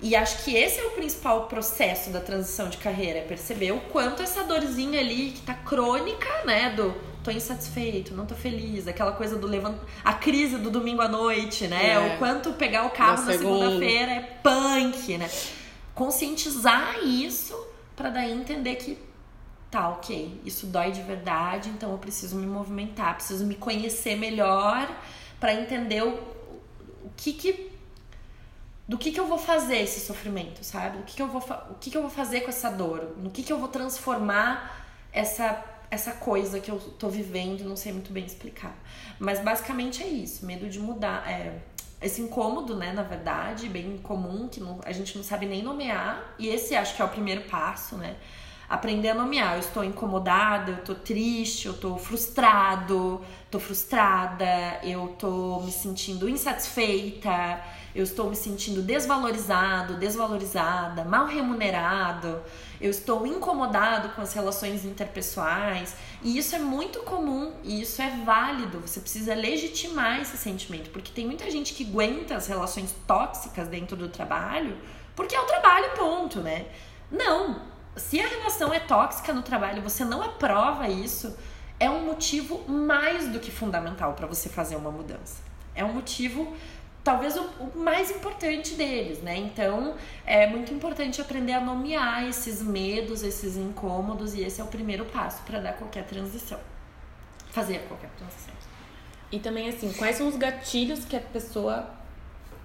E 0.03 0.17
acho 0.17 0.45
que 0.45 0.57
esse 0.57 0.81
é 0.81 0.85
o 0.85 0.91
principal 0.93 1.47
processo 1.47 2.09
da 2.09 2.21
transição 2.21 2.71
de 2.71 2.79
carreira, 2.79 3.19
é 3.19 3.23
perceber 3.23 3.73
o 3.73 3.81
quanto 3.81 4.23
essa 4.23 4.43
dorzinha 4.45 4.99
ali 4.99 5.33
que 5.33 5.43
tá 5.43 5.53
crônica, 5.53 6.27
né, 6.47 6.71
do 6.71 7.10
tô 7.23 7.31
insatisfeito, 7.31 8.15
não 8.15 8.27
tô 8.27 8.35
feliz, 8.35 8.89
aquela 8.89 9.13
coisa 9.13 9.37
do 9.37 9.47
levant... 9.47 9.77
a 10.05 10.15
crise 10.15 10.59
do 10.59 10.71
domingo 10.71 11.03
à 11.03 11.09
noite, 11.09 11.67
né? 11.67 11.93
É. 11.93 12.15
O 12.15 12.19
quanto 12.19 12.53
pegar 12.53 12.87
o 12.87 12.91
carro 12.91 13.21
na, 13.21 13.27
na 13.27 13.33
segunda-feira 13.33 14.13
é 14.13 14.21
punk, 14.43 15.19
né? 15.19 15.31
Conscientizar 15.95 17.05
isso 17.05 17.55
para 17.95 18.11
daí 18.11 18.33
entender 18.33 18.77
que 18.77 18.99
tá, 19.71 19.89
OK, 19.91 20.41
isso 20.45 20.67
dói 20.67 20.91
de 20.91 21.03
verdade, 21.03 21.69
então 21.69 21.93
eu 21.93 21.99
preciso 21.99 22.37
me 22.37 22.47
movimentar, 22.47 23.15
preciso 23.15 23.45
me 23.47 23.55
conhecer 23.55 24.17
melhor 24.17 24.91
para 25.39 25.55
entender 25.55 26.03
o, 26.03 26.15
o 27.05 27.11
que 27.17 27.33
que 27.33 27.71
do 28.89 28.99
que, 28.99 29.13
que 29.13 29.21
eu 29.21 29.27
vou 29.27 29.39
fazer 29.39 29.77
esse 29.77 30.01
sofrimento, 30.01 30.65
sabe? 30.65 30.99
O 30.99 31.03
que, 31.05 31.15
que 31.15 31.23
eu 31.23 31.29
vou 31.29 31.41
o 31.71 31.75
que, 31.75 31.93
que 31.93 31.97
eu 31.97 32.03
vou 32.03 32.11
fazer 32.11 32.41
com 32.41 32.49
essa 32.49 32.69
dor? 32.69 33.15
No 33.19 33.31
que, 33.31 33.45
que 33.45 33.53
eu 33.53 33.59
vou 33.59 33.69
transformar 33.69 34.85
essa 35.13 35.65
essa 35.91 36.13
coisa 36.13 36.61
que 36.61 36.71
eu 36.71 36.79
tô 36.79 37.09
vivendo, 37.09 37.65
não 37.65 37.77
sei 37.77 37.93
muito 37.93 38.13
bem 38.13 38.25
explicar. 38.25 38.77
Mas 39.19 39.41
basicamente 39.41 40.03
é 40.03 40.07
isso, 40.07 40.47
medo 40.47 40.69
de 40.69 40.79
mudar. 40.79 41.29
É, 41.29 41.59
esse 42.01 42.23
incômodo, 42.23 42.77
né, 42.77 42.93
na 42.93 43.03
verdade, 43.03 43.69
bem 43.69 43.99
comum, 43.99 44.49
que 44.49 44.61
não, 44.61 44.81
a 44.85 44.93
gente 44.93 45.17
não 45.17 45.25
sabe 45.25 45.47
nem 45.47 45.63
nomear. 45.63 46.35
E 46.39 46.49
esse 46.49 46.75
acho 46.75 46.95
que 46.95 47.03
é 47.03 47.05
o 47.05 47.09
primeiro 47.09 47.43
passo, 47.43 47.97
né? 47.97 48.17
Aprender 48.71 49.11
a 49.11 49.15
nomear. 49.15 49.55
Eu 49.55 49.61
estou 49.61 49.85
incomodada, 49.85 50.71
eu 50.71 50.85
tô 50.85 50.95
triste, 50.95 51.67
eu 51.67 51.75
tô 51.75 51.99
frustrado, 51.99 53.21
tô 53.51 53.59
frustrada, 53.59 54.47
eu 54.83 55.09
tô 55.19 55.61
me 55.61 55.73
sentindo 55.73 56.29
insatisfeita, 56.29 57.61
eu 57.95 58.05
estou 58.05 58.31
me 58.31 58.37
sentindo 58.37 58.81
desvalorizado, 58.81 59.99
desvalorizada, 59.99 61.05
mal 61.05 61.27
remunerado 61.27 62.41
eu 62.81 62.91
estou 62.91 63.27
incomodado 63.27 64.09
com 64.11 64.23
as 64.23 64.33
relações 64.33 64.85
interpessoais. 64.85 65.95
E 66.23 66.39
isso 66.39 66.57
é 66.57 66.59
muito 66.59 67.01
comum 67.01 67.53
e 67.63 67.83
isso 67.83 68.01
é 68.01 68.09
válido. 68.25 68.81
Você 68.81 69.01
precisa 69.01 69.35
legitimar 69.35 70.21
esse 70.23 70.39
sentimento, 70.39 70.89
porque 70.91 71.13
tem 71.13 71.27
muita 71.27 71.51
gente 71.51 71.75
que 71.75 71.85
aguenta 71.85 72.37
as 72.37 72.47
relações 72.47 72.95
tóxicas 73.07 73.69
dentro 73.69 73.97
do 73.97 74.09
trabalho, 74.09 74.79
porque 75.15 75.37
é 75.37 75.41
o 75.41 75.45
trabalho, 75.45 75.91
ponto, 75.95 76.41
né? 76.41 76.67
Não. 77.11 77.69
Se 78.01 78.19
a 78.19 78.27
relação 78.27 78.73
é 78.73 78.81
tóxica 78.81 79.33
no 79.33 79.43
trabalho, 79.43 79.83
você 79.83 80.05
não 80.05 80.23
aprova 80.23 80.89
isso, 80.89 81.37
é 81.79 81.89
um 81.89 82.05
motivo 82.05 82.65
mais 82.67 83.29
do 83.29 83.39
que 83.39 83.51
fundamental 83.51 84.15
para 84.15 84.27
você 84.27 84.49
fazer 84.49 84.77
uma 84.77 84.91
mudança. 84.91 85.43
É 85.75 85.85
um 85.85 85.93
motivo 85.93 86.57
talvez 87.05 87.37
o, 87.37 87.43
o, 87.43 87.79
mais 87.79 88.11
importante 88.11 88.75
deles, 88.75 89.23
né? 89.23 89.37
Então 89.37 89.95
é 90.27 90.47
muito 90.47 90.73
importante 90.73 91.21
aprender 91.21 91.53
a 91.53 91.61
nomear 91.61 92.27
esses 92.27 92.63
medos, 92.63 93.23
esses 93.23 93.57
incômodos, 93.57 94.35
e 94.35 94.43
esse 94.43 94.61
é 94.61 94.65
o 94.65 94.69
primeiro 94.69 95.05
passo 95.05 95.43
para 95.43 95.61
dar 95.61 95.75
qualquer 95.75 96.05
transição. 96.05 96.59
Fazer 97.51 97.87
qualquer 97.87 98.11
transição. 98.17 98.55
E 99.31 99.39
também 99.39 99.69
assim, 99.69 99.93
quais 99.93 100.17
são 100.17 100.27
os 100.27 100.37
gatilhos 100.37 101.05
que 101.05 101.17
a 101.17 101.21
pessoa 101.21 101.89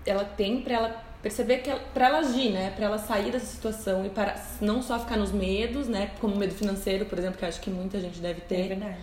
ela 0.05 0.25
tem 0.25 0.61
para 0.61 0.73
ela 0.73 1.04
perceber 1.25 1.57
que 1.57 1.71
para 1.91 2.05
ela 2.05 2.19
agir, 2.19 2.51
né, 2.51 2.69
para 2.75 2.85
ela 2.85 2.99
sair 2.99 3.31
dessa 3.31 3.47
situação 3.47 4.05
e 4.05 4.09
para 4.11 4.39
não 4.61 4.79
só 4.83 4.99
ficar 4.99 5.17
nos 5.17 5.31
medos, 5.31 5.87
né, 5.87 6.11
como 6.21 6.35
medo 6.35 6.53
financeiro, 6.53 7.07
por 7.07 7.17
exemplo, 7.17 7.39
que 7.39 7.43
eu 7.43 7.49
acho 7.49 7.59
que 7.61 7.71
muita 7.71 7.99
gente 7.99 8.19
deve 8.19 8.41
ter. 8.41 8.65
É 8.65 8.67
verdade. 8.67 8.97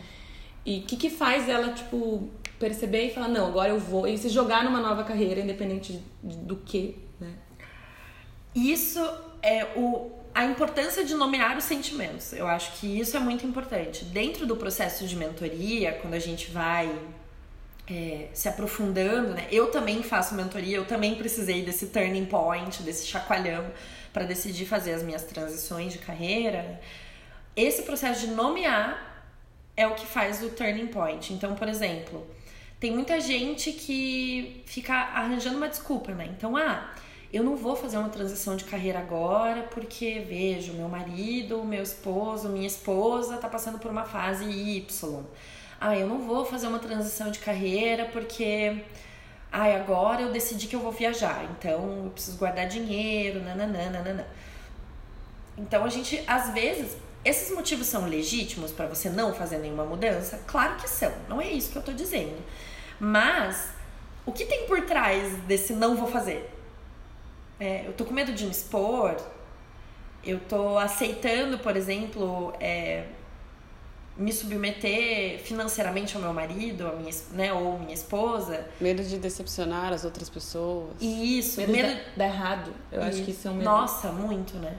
E 0.65 0.79
o 0.79 0.83
que 0.83 0.97
que 0.97 1.11
faz 1.11 1.49
ela 1.49 1.73
tipo 1.73 2.31
perceber 2.61 3.07
e 3.07 3.11
falar 3.13 3.27
não, 3.27 3.49
agora 3.49 3.71
eu 3.71 3.81
vou 3.81 4.07
e 4.07 4.17
se 4.17 4.29
jogar 4.29 4.63
numa 4.63 4.79
nova 4.79 5.03
carreira, 5.03 5.41
independente 5.41 6.01
do 6.23 6.55
que, 6.59 6.97
né? 7.19 7.33
Isso 8.55 9.01
é 9.43 9.65
o 9.75 10.13
a 10.33 10.45
importância 10.45 11.05
de 11.05 11.15
nomear 11.15 11.59
os 11.59 11.65
sentimentos. 11.65 12.33
Eu 12.33 12.47
acho 12.47 12.79
que 12.79 13.01
isso 13.01 13.17
é 13.17 13.21
muito 13.21 13.45
importante. 13.45 14.05
Dentro 14.05 14.47
do 14.47 14.57
processo 14.57 15.07
de 15.09 15.17
mentoria, 15.17 15.93
quando 16.01 16.15
a 16.15 16.21
gente 16.21 16.53
vai 16.53 16.89
é, 17.89 18.29
se 18.33 18.49
aprofundando, 18.49 19.35
né? 19.35 19.47
Eu 19.51 19.71
também 19.71 20.03
faço 20.03 20.35
mentoria, 20.35 20.77
eu 20.77 20.85
também 20.85 21.15
precisei 21.15 21.65
desse 21.65 21.87
turning 21.87 22.27
point, 22.27 22.83
desse 22.83 23.07
chacoalhão 23.07 23.65
para 24.13 24.25
decidir 24.25 24.67
fazer 24.67 24.93
as 24.95 25.03
minhas 25.03 25.25
transições 25.25 25.93
de 25.93 25.99
carreira. 25.99 26.81
Esse 27.57 27.83
processo 27.83 28.27
de 28.27 28.33
nomear 28.33 29.25
é 29.77 29.87
o 29.87 29.95
que 29.95 30.07
faz 30.07 30.43
o 30.43 30.51
turning 30.51 30.87
point. 30.87 31.33
Então, 31.33 31.55
por 31.55 31.69
exemplo, 31.69 32.27
tem 32.79 32.91
muita 32.91 33.21
gente 33.21 33.73
que 33.73 34.63
fica 34.67 34.95
arranjando 34.95 35.57
uma 35.57 35.69
desculpa, 35.69 36.13
né? 36.13 36.29
Então, 36.37 36.57
ah, 36.57 36.93
eu 37.33 37.43
não 37.43 37.57
vou 37.57 37.75
fazer 37.75 37.97
uma 37.97 38.11
transição 38.11 38.57
de 38.57 38.65
carreira 38.65 38.99
agora 38.99 39.63
porque 39.63 40.21
vejo 40.21 40.75
meu 40.75 40.89
marido, 40.89 41.65
meu 41.65 41.83
esposo, 41.83 42.49
minha 42.49 42.67
esposa 42.67 43.39
tá 43.39 43.49
passando 43.49 43.79
por 43.79 43.91
uma 43.91 44.05
fase 44.05 44.45
Y 44.45 45.25
ah, 45.83 45.99
eu 45.99 46.07
não 46.07 46.19
vou 46.21 46.45
fazer 46.45 46.69
uma 46.69 46.79
transição 46.79 47.29
de 47.33 47.41
carreira 47.41 48.05
porque 48.13 48.85
ah, 49.51 49.65
agora 49.75 50.23
eu 50.23 50.31
decidi 50.31 50.69
que 50.69 50.77
eu 50.77 50.81
vou 50.81 50.93
viajar, 50.93 51.45
então 51.59 52.05
eu 52.05 52.11
preciso 52.11 52.39
guardar 52.39 52.69
dinheiro, 52.69 53.43
nananana. 53.43 54.25
Então 55.59 55.85
a 55.85 55.89
gente, 55.89 56.23
às 56.25 56.51
vezes, 56.55 56.97
esses 57.25 57.53
motivos 57.53 57.89
são 57.89 58.07
legítimos 58.07 58.71
para 58.71 58.87
você 58.87 59.11
não 59.11 59.35
fazer 59.35 59.59
nenhuma 59.59 59.85
mudança? 59.85 60.41
Claro 60.47 60.77
que 60.77 60.89
são, 60.89 61.13
não 61.29 61.41
é 61.41 61.51
isso 61.51 61.73
que 61.73 61.79
eu 61.79 61.83
tô 61.83 61.93
dizendo. 61.93 62.41
Mas 63.01 63.71
o 64.25 64.31
que 64.31 64.45
tem 64.45 64.67
por 64.69 64.83
trás 64.83 65.37
desse 65.49 65.73
não 65.73 65.97
vou 65.97 66.07
fazer? 66.07 66.49
É, 67.59 67.87
eu 67.89 67.93
tô 67.93 68.05
com 68.05 68.15
medo 68.15 68.33
de 68.33 68.45
me 68.45 68.53
expor, 68.53 69.17
eu 70.25 70.39
tô 70.39 70.79
aceitando, 70.79 71.59
por 71.59 71.77
exemplo, 71.77 72.55
é, 72.61 73.07
me 74.17 74.33
submeter 74.33 75.39
financeiramente 75.41 76.17
ao 76.17 76.23
meu 76.23 76.33
marido, 76.33 76.87
a 76.87 76.93
minha, 76.93 77.13
né, 77.33 77.53
ou 77.53 77.79
minha 77.79 77.95
esposa. 77.95 78.67
Medo 78.81 79.03
de 79.03 79.19
decepcionar 79.19 79.93
as 79.93 80.05
outras 80.05 80.29
pessoas. 80.29 80.91
Isso, 81.01 81.61
medo, 81.61 81.73
medo 81.73 81.89
de 81.89 82.17
dar 82.17 82.27
errado. 82.27 82.73
Eu 82.91 83.03
e... 83.03 83.05
acho 83.05 83.23
que 83.23 83.31
isso 83.31 83.49
é 83.49 83.51
um 83.51 83.55
medo. 83.55 83.65
Nossa, 83.65 84.13
muito, 84.13 84.57
né? 84.59 84.77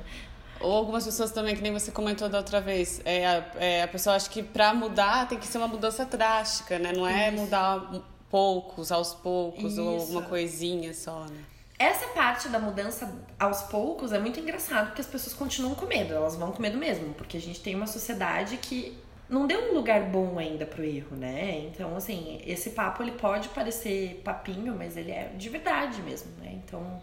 Ou 0.59 0.71
algumas 0.71 1.03
pessoas 1.03 1.31
também, 1.31 1.55
que 1.55 1.61
nem 1.61 1.73
você 1.73 1.91
comentou 1.91 2.29
da 2.29 2.37
outra 2.37 2.61
vez, 2.61 3.01
é, 3.03 3.27
a, 3.27 3.45
é, 3.57 3.83
a 3.83 3.87
pessoa 3.87 4.15
acha 4.15 4.29
que 4.29 4.41
para 4.41 4.73
mudar 4.73 5.27
tem 5.27 5.37
que 5.37 5.47
ser 5.47 5.57
uma 5.57 5.67
mudança 5.67 6.05
drástica, 6.05 6.79
né? 6.79 6.93
Não 6.93 7.05
é 7.05 7.29
isso. 7.29 7.41
mudar 7.41 7.91
poucos, 8.29 8.91
aos 8.91 9.13
poucos, 9.13 9.73
isso. 9.73 9.83
ou 9.83 9.99
alguma 9.99 10.21
coisinha 10.21 10.93
só, 10.93 11.25
né? 11.25 11.43
Essa 11.77 12.07
parte 12.09 12.47
da 12.47 12.59
mudança 12.59 13.13
aos 13.37 13.63
poucos 13.63 14.13
é 14.13 14.19
muito 14.19 14.39
engraçado 14.39 14.87
porque 14.87 15.01
as 15.01 15.07
pessoas 15.07 15.35
continuam 15.35 15.75
com 15.75 15.85
medo, 15.85 16.13
elas 16.13 16.35
vão 16.35 16.51
com 16.51 16.61
medo 16.61 16.77
mesmo, 16.77 17.13
porque 17.15 17.35
a 17.35 17.41
gente 17.41 17.59
tem 17.59 17.75
uma 17.75 17.87
sociedade 17.87 18.55
que 18.57 18.97
não 19.29 19.47
deu 19.47 19.71
um 19.71 19.73
lugar 19.73 20.01
bom 20.03 20.37
ainda 20.37 20.65
pro 20.65 20.83
erro, 20.83 21.15
né? 21.15 21.59
Então, 21.65 21.95
assim, 21.95 22.41
esse 22.45 22.71
papo 22.71 23.01
ele 23.01 23.13
pode 23.13 23.49
parecer 23.49 24.21
papinho, 24.23 24.75
mas 24.77 24.97
ele 24.97 25.11
é 25.11 25.31
de 25.35 25.49
verdade 25.49 26.01
mesmo, 26.01 26.31
né? 26.39 26.51
Então, 26.63 27.01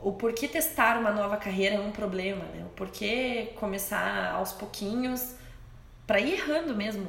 o 0.00 0.12
porquê 0.12 0.48
testar 0.48 0.98
uma 0.98 1.12
nova 1.12 1.36
carreira 1.36 1.76
é 1.76 1.80
um 1.80 1.92
problema, 1.92 2.44
né? 2.46 2.64
O 2.64 2.70
porquê 2.70 3.52
começar 3.56 4.32
aos 4.32 4.52
pouquinhos 4.52 5.34
para 6.06 6.20
ir 6.20 6.34
errando 6.34 6.74
mesmo, 6.74 7.06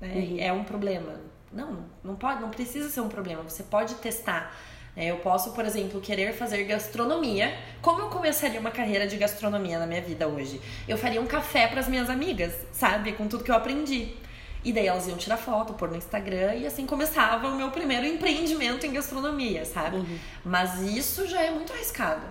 né? 0.00 0.14
Uhum. 0.14 0.36
É 0.38 0.52
um 0.52 0.64
problema. 0.64 1.20
Não, 1.52 1.84
não 2.02 2.14
pode, 2.14 2.40
não 2.40 2.50
precisa 2.50 2.88
ser 2.88 3.00
um 3.00 3.08
problema. 3.08 3.42
Você 3.42 3.62
pode 3.62 3.94
testar 3.96 4.54
eu 4.96 5.16
posso, 5.18 5.52
por 5.52 5.64
exemplo, 5.64 6.00
querer 6.00 6.32
fazer 6.34 6.64
gastronomia. 6.64 7.56
Como 7.80 8.00
eu 8.02 8.08
começaria 8.08 8.58
uma 8.58 8.70
carreira 8.70 9.06
de 9.06 9.16
gastronomia 9.16 9.78
na 9.78 9.86
minha 9.86 10.00
vida 10.02 10.26
hoje? 10.26 10.60
Eu 10.88 10.98
faria 10.98 11.20
um 11.20 11.26
café 11.26 11.68
para 11.68 11.80
as 11.80 11.88
minhas 11.88 12.10
amigas, 12.10 12.52
sabe? 12.72 13.12
Com 13.12 13.28
tudo 13.28 13.44
que 13.44 13.50
eu 13.50 13.54
aprendi. 13.54 14.14
E 14.62 14.72
daí 14.72 14.86
elas 14.86 15.06
iam 15.08 15.16
tirar 15.16 15.38
foto, 15.38 15.72
pôr 15.72 15.88
no 15.88 15.96
Instagram 15.96 16.54
e 16.56 16.66
assim 16.66 16.84
começava 16.84 17.48
o 17.48 17.56
meu 17.56 17.70
primeiro 17.70 18.06
empreendimento 18.06 18.84
em 18.84 18.92
gastronomia, 18.92 19.64
sabe? 19.64 19.96
Uhum. 19.96 20.18
Mas 20.44 20.80
isso 20.80 21.26
já 21.26 21.40
é 21.40 21.50
muito 21.50 21.72
arriscado. 21.72 22.26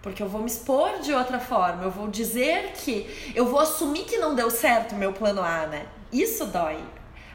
Porque 0.00 0.22
eu 0.22 0.28
vou 0.28 0.40
me 0.40 0.46
expor 0.46 1.00
de 1.00 1.12
outra 1.12 1.38
forma, 1.38 1.82
eu 1.82 1.90
vou 1.90 2.08
dizer 2.08 2.72
que. 2.72 3.32
Eu 3.34 3.46
vou 3.46 3.60
assumir 3.60 4.04
que 4.04 4.16
não 4.16 4.34
deu 4.34 4.50
certo 4.50 4.92
o 4.92 4.98
meu 4.98 5.12
plano 5.12 5.42
A, 5.42 5.66
né? 5.66 5.86
Isso 6.10 6.46
dói. 6.46 6.82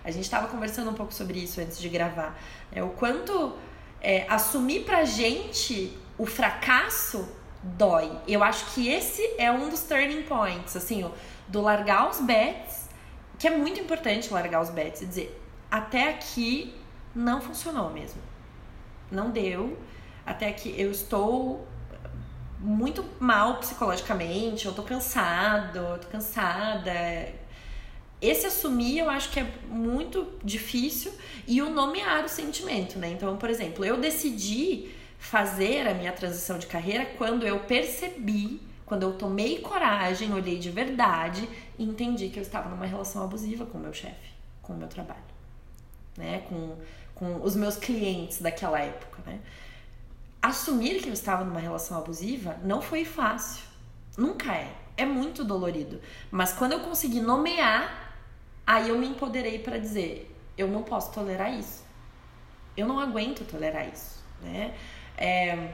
A 0.03 0.10
gente 0.10 0.24
estava 0.24 0.48
conversando 0.48 0.89
um 0.89 0.93
pouco 0.93 1.13
sobre 1.13 1.39
isso 1.39 1.62
antes 1.62 1.79
de 1.79 1.89
gravar. 1.89 2.39
É, 2.72 2.81
o 2.81 2.89
quanto 2.89 3.53
é, 4.05 4.24
assumir 4.29 4.81
pra 4.81 5.03
gente 5.03 5.97
o 6.15 6.27
fracasso 6.27 7.27
dói. 7.63 8.12
Eu 8.27 8.43
acho 8.43 8.67
que 8.67 8.88
esse 8.88 9.21
é 9.39 9.51
um 9.51 9.67
dos 9.67 9.81
turning 9.81 10.21
points, 10.21 10.75
assim, 10.75 11.03
ó, 11.03 11.09
do 11.47 11.59
largar 11.59 12.07
os 12.07 12.19
bets, 12.21 12.88
que 13.39 13.47
é 13.47 13.57
muito 13.57 13.79
importante 13.79 14.31
largar 14.31 14.62
os 14.62 14.69
bets 14.69 15.01
e 15.01 15.07
dizer, 15.07 15.41
até 15.71 16.09
aqui 16.09 16.75
não 17.15 17.41
funcionou 17.41 17.89
mesmo. 17.89 18.21
Não 19.12 19.31
deu. 19.31 19.75
Até 20.24 20.50
aqui 20.50 20.79
eu 20.79 20.91
estou 20.91 21.67
muito 22.59 23.03
mal 23.19 23.57
psicologicamente, 23.57 24.67
eu 24.67 24.74
tô 24.74 24.83
cansado, 24.83 25.79
eu 25.79 25.97
tô 25.97 26.07
cansada, 26.09 26.91
esse 28.22 28.45
assumir 28.45 29.00
eu 29.00 29.10
acho 29.10 29.31
que 29.31 29.39
é 29.39 29.51
muito 29.67 30.27
difícil 30.43 31.12
e 31.48 31.62
o 31.62 31.69
nomear 31.69 32.25
o 32.25 32.29
sentimento, 32.29 32.98
né? 32.98 33.10
Então, 33.10 33.36
por 33.38 33.50
exemplo, 33.50 33.84
eu 33.84 33.98
decidi 33.98 34.91
fazer 35.19 35.88
a 35.88 35.93
minha 35.93 36.12
transição 36.12 36.57
de 36.57 36.67
carreira 36.67 37.05
quando 37.17 37.45
eu 37.45 37.60
percebi, 37.60 38.62
quando 38.86 39.03
eu 39.03 39.13
tomei 39.13 39.60
coragem, 39.60 40.34
olhei 40.34 40.57
de 40.57 40.69
verdade 40.69 41.48
e 41.77 41.84
entendi 41.84 42.29
que 42.29 42.39
eu 42.39 42.43
estava 42.43 42.69
numa 42.69 42.86
relação 42.86 43.24
abusiva 43.24 43.65
com 43.65 43.77
o 43.77 43.81
meu 43.81 43.93
chefe, 43.93 44.34
com 44.62 44.74
o 44.74 44.77
meu 44.77 44.88
trabalho, 44.88 45.19
né? 46.17 46.39
Com, 46.48 46.75
com 47.13 47.41
os 47.43 47.55
meus 47.55 47.75
clientes 47.75 48.41
daquela 48.41 48.79
época, 48.79 49.22
né? 49.25 49.39
Assumir 50.41 51.01
que 51.01 51.10
eu 51.10 51.13
estava 51.13 51.43
numa 51.43 51.60
relação 51.60 51.98
abusiva 51.98 52.57
não 52.63 52.81
foi 52.81 53.03
fácil. 53.03 53.63
Nunca 54.15 54.53
é. 54.53 54.72
É 54.95 55.05
muito 55.05 55.43
dolorido. 55.43 56.00
Mas 56.31 56.53
quando 56.53 56.74
eu 56.74 56.81
consegui 56.81 57.19
nomear 57.19 58.04
Aí 58.65 58.89
eu 58.89 58.98
me 58.98 59.07
empoderei 59.07 59.60
para 59.60 59.77
dizer: 59.77 60.34
eu 60.57 60.67
não 60.67 60.84
posso 60.84 61.12
tolerar 61.12 61.53
isso. 61.53 61.84
Eu 62.75 62.88
não 62.88 63.00
aguento 63.00 63.45
tolerar 63.45 63.88
isso, 63.88 64.24
né? 64.41 64.74
É, 65.17 65.69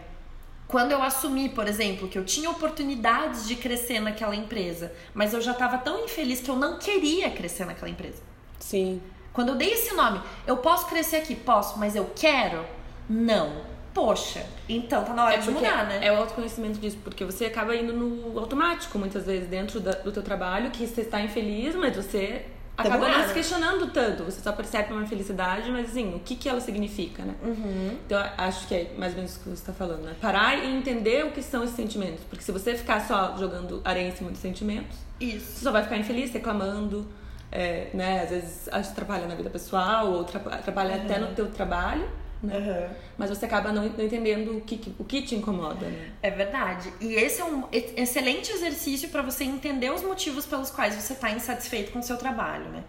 quando 0.67 0.91
eu 0.91 1.01
assumi, 1.01 1.49
por 1.49 1.67
exemplo, 1.67 2.07
que 2.07 2.17
eu 2.17 2.23
tinha 2.23 2.49
oportunidades 2.49 3.47
de 3.47 3.55
crescer 3.55 3.99
naquela 3.99 4.35
empresa, 4.35 4.93
mas 5.13 5.33
eu 5.33 5.41
já 5.41 5.51
estava 5.51 5.77
tão 5.77 6.05
infeliz 6.05 6.39
que 6.39 6.49
eu 6.49 6.55
não 6.55 6.77
queria 6.77 7.29
crescer 7.29 7.65
naquela 7.65 7.89
empresa. 7.89 8.21
Sim. 8.59 9.01
Quando 9.33 9.49
eu 9.49 9.55
dei 9.55 9.73
esse 9.73 9.93
nome, 9.93 10.21
eu 10.45 10.57
posso 10.57 10.87
crescer 10.87 11.17
aqui, 11.17 11.35
posso, 11.35 11.79
mas 11.79 11.95
eu 11.95 12.09
quero? 12.15 12.65
Não. 13.09 13.69
Poxa, 13.93 14.45
então 14.69 15.03
tá 15.03 15.13
na 15.13 15.25
hora 15.25 15.35
é 15.35 15.37
de 15.39 15.51
mudar, 15.51 15.85
né? 15.85 15.99
É 16.01 16.13
o 16.13 16.15
autoconhecimento 16.15 16.79
disso, 16.79 16.97
porque 17.03 17.25
você 17.25 17.45
acaba 17.45 17.75
indo 17.75 17.91
no 17.91 18.39
automático 18.39 18.97
muitas 18.97 19.25
vezes 19.25 19.49
dentro 19.49 19.81
da, 19.81 19.91
do 19.91 20.13
teu 20.13 20.23
trabalho, 20.23 20.71
que 20.71 20.87
você 20.87 21.01
está 21.01 21.21
infeliz, 21.21 21.75
mas 21.75 21.93
você 21.93 22.45
acaba 22.87 23.09
não 23.09 23.27
se 23.27 23.33
questionando 23.33 23.87
tanto. 23.91 24.23
Você 24.23 24.41
só 24.41 24.51
percebe 24.51 24.93
uma 24.93 25.05
felicidade, 25.05 25.69
mas 25.71 25.89
assim, 25.89 26.15
o 26.15 26.19
que, 26.19 26.35
que 26.35 26.49
ela 26.49 26.59
significa, 26.59 27.23
né? 27.23 27.35
Uhum. 27.43 27.97
Então, 28.05 28.23
acho 28.37 28.67
que 28.67 28.75
é 28.75 28.93
mais 28.97 29.13
ou 29.13 29.17
menos 29.17 29.35
o 29.35 29.39
que 29.39 29.45
você 29.45 29.53
está 29.53 29.73
falando, 29.73 30.03
né? 30.03 30.15
Parar 30.19 30.57
e 30.57 30.75
entender 30.75 31.25
o 31.25 31.31
que 31.31 31.41
são 31.41 31.63
esses 31.63 31.75
sentimentos. 31.75 32.23
Porque 32.29 32.43
se 32.43 32.51
você 32.51 32.75
ficar 32.75 33.01
só 33.01 33.35
jogando 33.37 33.81
areia 33.83 34.07
em 34.07 34.15
cima 34.15 34.31
dos 34.31 34.39
sentimentos, 34.39 34.97
Isso. 35.19 35.45
você 35.45 35.63
só 35.63 35.71
vai 35.71 35.83
ficar 35.83 35.97
infeliz, 35.97 36.31
reclamando, 36.31 37.07
é, 37.51 37.89
né? 37.93 38.23
Às 38.23 38.29
vezes 38.29 38.69
atrapalha 38.71 39.27
na 39.27 39.35
vida 39.35 39.49
pessoal, 39.49 40.11
ou 40.11 40.21
atrapalha 40.21 40.97
uhum. 40.97 41.03
até 41.03 41.19
no 41.19 41.27
teu 41.35 41.47
trabalho. 41.51 42.07
Né? 42.41 42.57
Uhum. 42.57 42.95
Mas 43.17 43.29
você 43.29 43.45
acaba 43.45 43.71
não, 43.71 43.85
entendendo 43.85 44.57
o 44.57 44.61
que, 44.61 44.95
o 44.97 45.03
que 45.03 45.21
te 45.21 45.35
incomoda, 45.35 45.85
né? 45.85 46.11
É 46.21 46.31
verdade. 46.31 46.91
E 46.99 47.13
esse 47.13 47.39
é 47.41 47.45
um 47.45 47.65
excelente 47.71 48.51
exercício 48.51 49.09
para 49.09 49.21
você 49.21 49.43
entender 49.43 49.91
os 49.91 50.01
motivos 50.01 50.45
pelos 50.45 50.71
quais 50.71 50.95
você 50.95 51.13
está 51.13 51.29
insatisfeito 51.31 51.91
com 51.91 51.99
o 51.99 52.03
seu 52.03 52.17
trabalho, 52.17 52.65
né? 52.65 52.83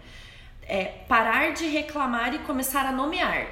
É 0.67 0.85
parar 1.07 1.53
de 1.53 1.67
reclamar 1.67 2.33
e 2.33 2.39
começar 2.39 2.85
a 2.85 2.91
nomear. 2.91 3.47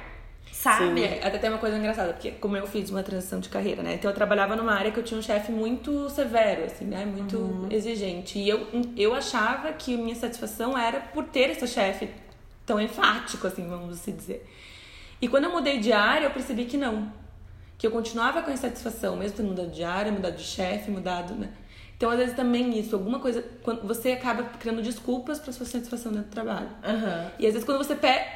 Sabe? 0.50 1.00
Sim. 1.00 1.18
Até 1.22 1.38
tem 1.38 1.50
uma 1.50 1.58
coisa 1.58 1.78
engraçada, 1.78 2.12
porque 2.12 2.32
como 2.32 2.56
eu 2.56 2.66
fiz 2.66 2.90
uma 2.90 3.02
transição 3.02 3.40
de 3.40 3.48
carreira, 3.48 3.82
né? 3.82 3.94
Então 3.94 4.10
eu 4.10 4.14
trabalhava 4.14 4.54
numa 4.54 4.72
área 4.72 4.90
que 4.90 4.98
eu 4.98 5.02
tinha 5.02 5.18
um 5.18 5.22
chefe 5.22 5.50
muito 5.50 6.10
severo, 6.10 6.64
assim, 6.64 6.84
né? 6.84 7.04
Muito 7.04 7.36
uhum. 7.36 7.68
exigente. 7.70 8.38
E 8.38 8.48
eu, 8.48 8.66
eu 8.96 9.14
achava 9.14 9.72
que 9.72 9.96
minha 9.96 10.14
satisfação 10.14 10.76
era 10.76 11.00
por 11.00 11.24
ter 11.24 11.50
esse 11.50 11.66
chefe 11.66 12.08
tão 12.66 12.80
enfático, 12.80 13.46
assim, 13.46 13.68
vamos 13.68 13.94
assim 13.94 14.14
dizer. 14.14 14.46
E 15.22 15.28
quando 15.28 15.44
eu 15.44 15.52
mudei 15.52 15.78
de 15.78 15.92
área, 15.92 16.26
eu 16.26 16.32
percebi 16.32 16.64
que 16.64 16.76
não. 16.76 17.12
Que 17.78 17.86
eu 17.86 17.92
continuava 17.92 18.42
com 18.42 18.50
insatisfação, 18.50 19.16
mesmo 19.16 19.36
tendo 19.36 19.50
mudado 19.50 19.70
de 19.70 19.84
área, 19.84 20.10
mudado 20.10 20.36
de 20.36 20.42
chefe, 20.42 20.90
mudado, 20.90 21.34
né? 21.34 21.50
Então, 21.96 22.10
às 22.10 22.18
vezes, 22.18 22.34
também 22.34 22.76
isso, 22.76 22.96
alguma 22.96 23.20
coisa. 23.20 23.44
Quando 23.62 23.86
você 23.86 24.10
acaba 24.10 24.42
criando 24.58 24.82
desculpas 24.82 25.38
para 25.38 25.52
sua 25.52 25.64
satisfação 25.64 26.10
dentro 26.10 26.28
do 26.28 26.32
trabalho. 26.32 26.66
Uhum. 26.66 27.30
E 27.38 27.46
às 27.46 27.52
vezes, 27.52 27.64
quando 27.64 27.78
você 27.78 27.94
pega 27.94 28.32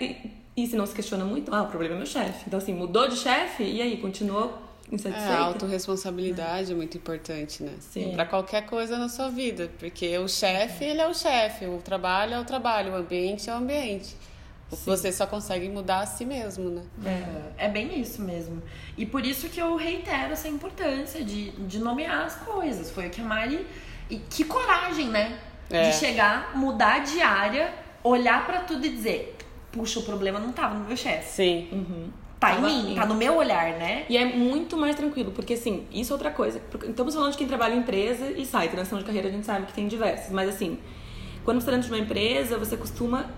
e 0.57 0.66
se 0.66 0.76
não 0.76 0.87
se 0.87 0.95
questiona 0.95 1.25
muito, 1.25 1.52
ah, 1.52 1.62
o 1.62 1.66
problema 1.66 1.97
é 1.97 1.99
meu 1.99 2.07
chefe. 2.07 2.45
Então, 2.47 2.59
assim, 2.59 2.73
mudou 2.73 3.09
de 3.09 3.16
chefe 3.16 3.64
e 3.64 3.83
aí, 3.83 3.97
continuou 3.97 4.57
insatisfeita? 4.93 5.35
É, 5.35 5.37
a 5.38 5.40
autorresponsabilidade 5.47 6.71
é. 6.71 6.73
é 6.73 6.76
muito 6.76 6.97
importante, 6.97 7.64
né? 7.64 7.73
Sim. 7.81 8.12
Pra 8.14 8.25
qualquer 8.25 8.64
coisa 8.66 8.97
na 8.97 9.09
sua 9.09 9.28
vida. 9.28 9.69
Porque 9.81 10.16
o 10.19 10.28
chefe, 10.28 10.85
ele 10.85 11.00
é 11.00 11.09
o 11.09 11.14
chefe. 11.14 11.66
O 11.66 11.78
trabalho 11.78 12.35
é 12.35 12.40
o 12.40 12.45
trabalho. 12.45 12.93
O 12.93 12.97
ambiente 12.97 13.50
é 13.50 13.52
o 13.52 13.57
ambiente. 13.57 14.14
Sim. 14.70 14.90
Você 14.90 15.12
só 15.12 15.26
consegue 15.26 15.68
mudar 15.68 16.00
a 16.00 16.06
si 16.06 16.25
mesmo, 16.25 16.70
né? 16.70 16.82
É, 17.58 17.66
é 17.66 17.68
bem 17.68 18.00
isso 18.00 18.20
mesmo. 18.20 18.62
E 18.96 19.06
por 19.06 19.25
isso 19.25 19.49
que 19.49 19.61
eu 19.61 19.76
reitero 19.76 20.32
essa 20.32 20.49
importância 20.49 21.25
de, 21.25 21.50
de 21.52 21.78
nomear 21.78 22.26
as 22.26 22.37
coisas. 22.37 22.90
Foi 22.90 23.06
o 23.06 23.11
que 23.11 23.20
a 23.20 23.25
Mari... 23.25 23.66
E 24.08 24.18
que 24.18 24.44
coragem, 24.44 25.08
né? 25.08 25.37
É. 25.68 25.90
De 25.90 25.96
chegar, 25.96 26.56
mudar 26.56 27.00
de 27.00 27.20
área, 27.20 27.75
olhar 28.04 28.46
para 28.46 28.61
tudo 28.61 28.87
e 28.87 28.90
dizer 28.90 29.37
puxa, 29.76 30.00
o 30.00 30.02
problema 30.02 30.38
não 30.38 30.52
tava 30.52 30.75
no 30.75 30.85
meu 30.85 30.96
chefe. 30.96 31.28
Sim. 31.28 31.68
Uhum. 31.70 32.08
Tá 32.40 32.54
em 32.54 32.62
mim, 32.62 32.94
tá 32.94 33.06
no 33.06 33.14
meu 33.14 33.37
olhar, 33.37 33.73
né? 33.75 34.04
E 34.08 34.16
é 34.16 34.25
muito 34.25 34.76
mais 34.76 34.94
tranquilo, 34.94 35.32
porque 35.32 35.54
assim, 35.54 35.87
isso 35.90 36.12
é 36.12 36.14
outra 36.14 36.30
coisa. 36.30 36.61
Estamos 36.87 37.14
falando 37.14 37.32
de 37.32 37.38
quem 37.38 37.46
trabalha 37.46 37.75
em 37.75 37.78
empresa 37.78 38.30
e 38.30 38.44
sai. 38.44 38.68
Transição 38.68 38.99
de 38.99 39.04
carreira 39.04 39.28
a 39.28 39.30
gente 39.30 39.46
sabe 39.46 39.66
que 39.66 39.73
tem 39.73 39.88
diversas. 39.88 40.30
Mas 40.30 40.49
assim, 40.49 40.78
quando 41.44 41.61
você 41.61 41.66
tá 41.66 41.73
dentro 41.73 41.88
de 41.88 41.94
uma 41.94 42.02
empresa, 42.02 42.58
você 42.58 42.76
costuma 42.76 43.30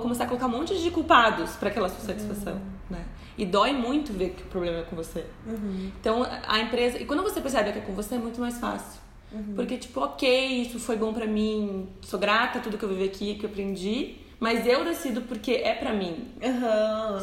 começar 0.00 0.24
a 0.24 0.26
colocar 0.26 0.46
um 0.46 0.50
monte 0.50 0.76
de 0.78 0.90
culpados 0.90 1.52
para 1.56 1.68
aquela 1.68 1.88
sua 1.88 2.00
satisfação, 2.00 2.54
uhum. 2.54 2.60
né? 2.90 3.04
E 3.36 3.46
dói 3.46 3.72
muito 3.72 4.12
ver 4.12 4.30
que 4.30 4.42
o 4.42 4.46
problema 4.46 4.78
é 4.78 4.82
com 4.82 4.96
você. 4.96 5.24
Uhum. 5.46 5.92
Então, 6.00 6.26
a 6.46 6.58
empresa... 6.58 6.98
E 6.98 7.04
quando 7.04 7.22
você 7.22 7.40
percebe 7.40 7.72
que 7.72 7.78
é 7.78 7.82
com 7.82 7.92
você, 7.92 8.16
é 8.16 8.18
muito 8.18 8.40
mais 8.40 8.58
fácil. 8.58 9.00
Uhum. 9.32 9.54
Porque, 9.54 9.76
tipo, 9.76 10.00
ok, 10.00 10.62
isso 10.62 10.80
foi 10.80 10.96
bom 10.96 11.12
para 11.12 11.26
mim, 11.26 11.88
sou 12.02 12.18
grata 12.18 12.58
a 12.58 12.62
tudo 12.62 12.76
que 12.76 12.84
eu 12.84 12.88
vivi 12.88 13.04
aqui, 13.04 13.34
que 13.36 13.46
eu 13.46 13.50
aprendi 13.50 14.26
mas 14.40 14.66
eu 14.66 14.84
decido 14.84 15.22
porque 15.22 15.52
é 15.52 15.74
para 15.74 15.92
mim. 15.92 16.28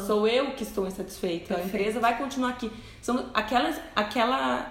Sou 0.06 0.28
eu 0.28 0.52
que 0.52 0.62
estou 0.62 0.86
insatisfeita. 0.86 1.54
Perfeito. 1.54 1.62
A 1.62 1.66
empresa 1.66 2.00
vai 2.00 2.18
continuar 2.18 2.50
aqui. 2.50 2.70
São 3.00 3.30
aquelas, 3.32 3.80
aquela, 3.94 4.70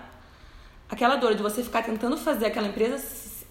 aquela 0.88 1.16
dor 1.16 1.34
de 1.34 1.42
você 1.42 1.64
ficar 1.64 1.82
tentando 1.82 2.16
fazer 2.18 2.46
aquela 2.46 2.68
empresa 2.68 2.98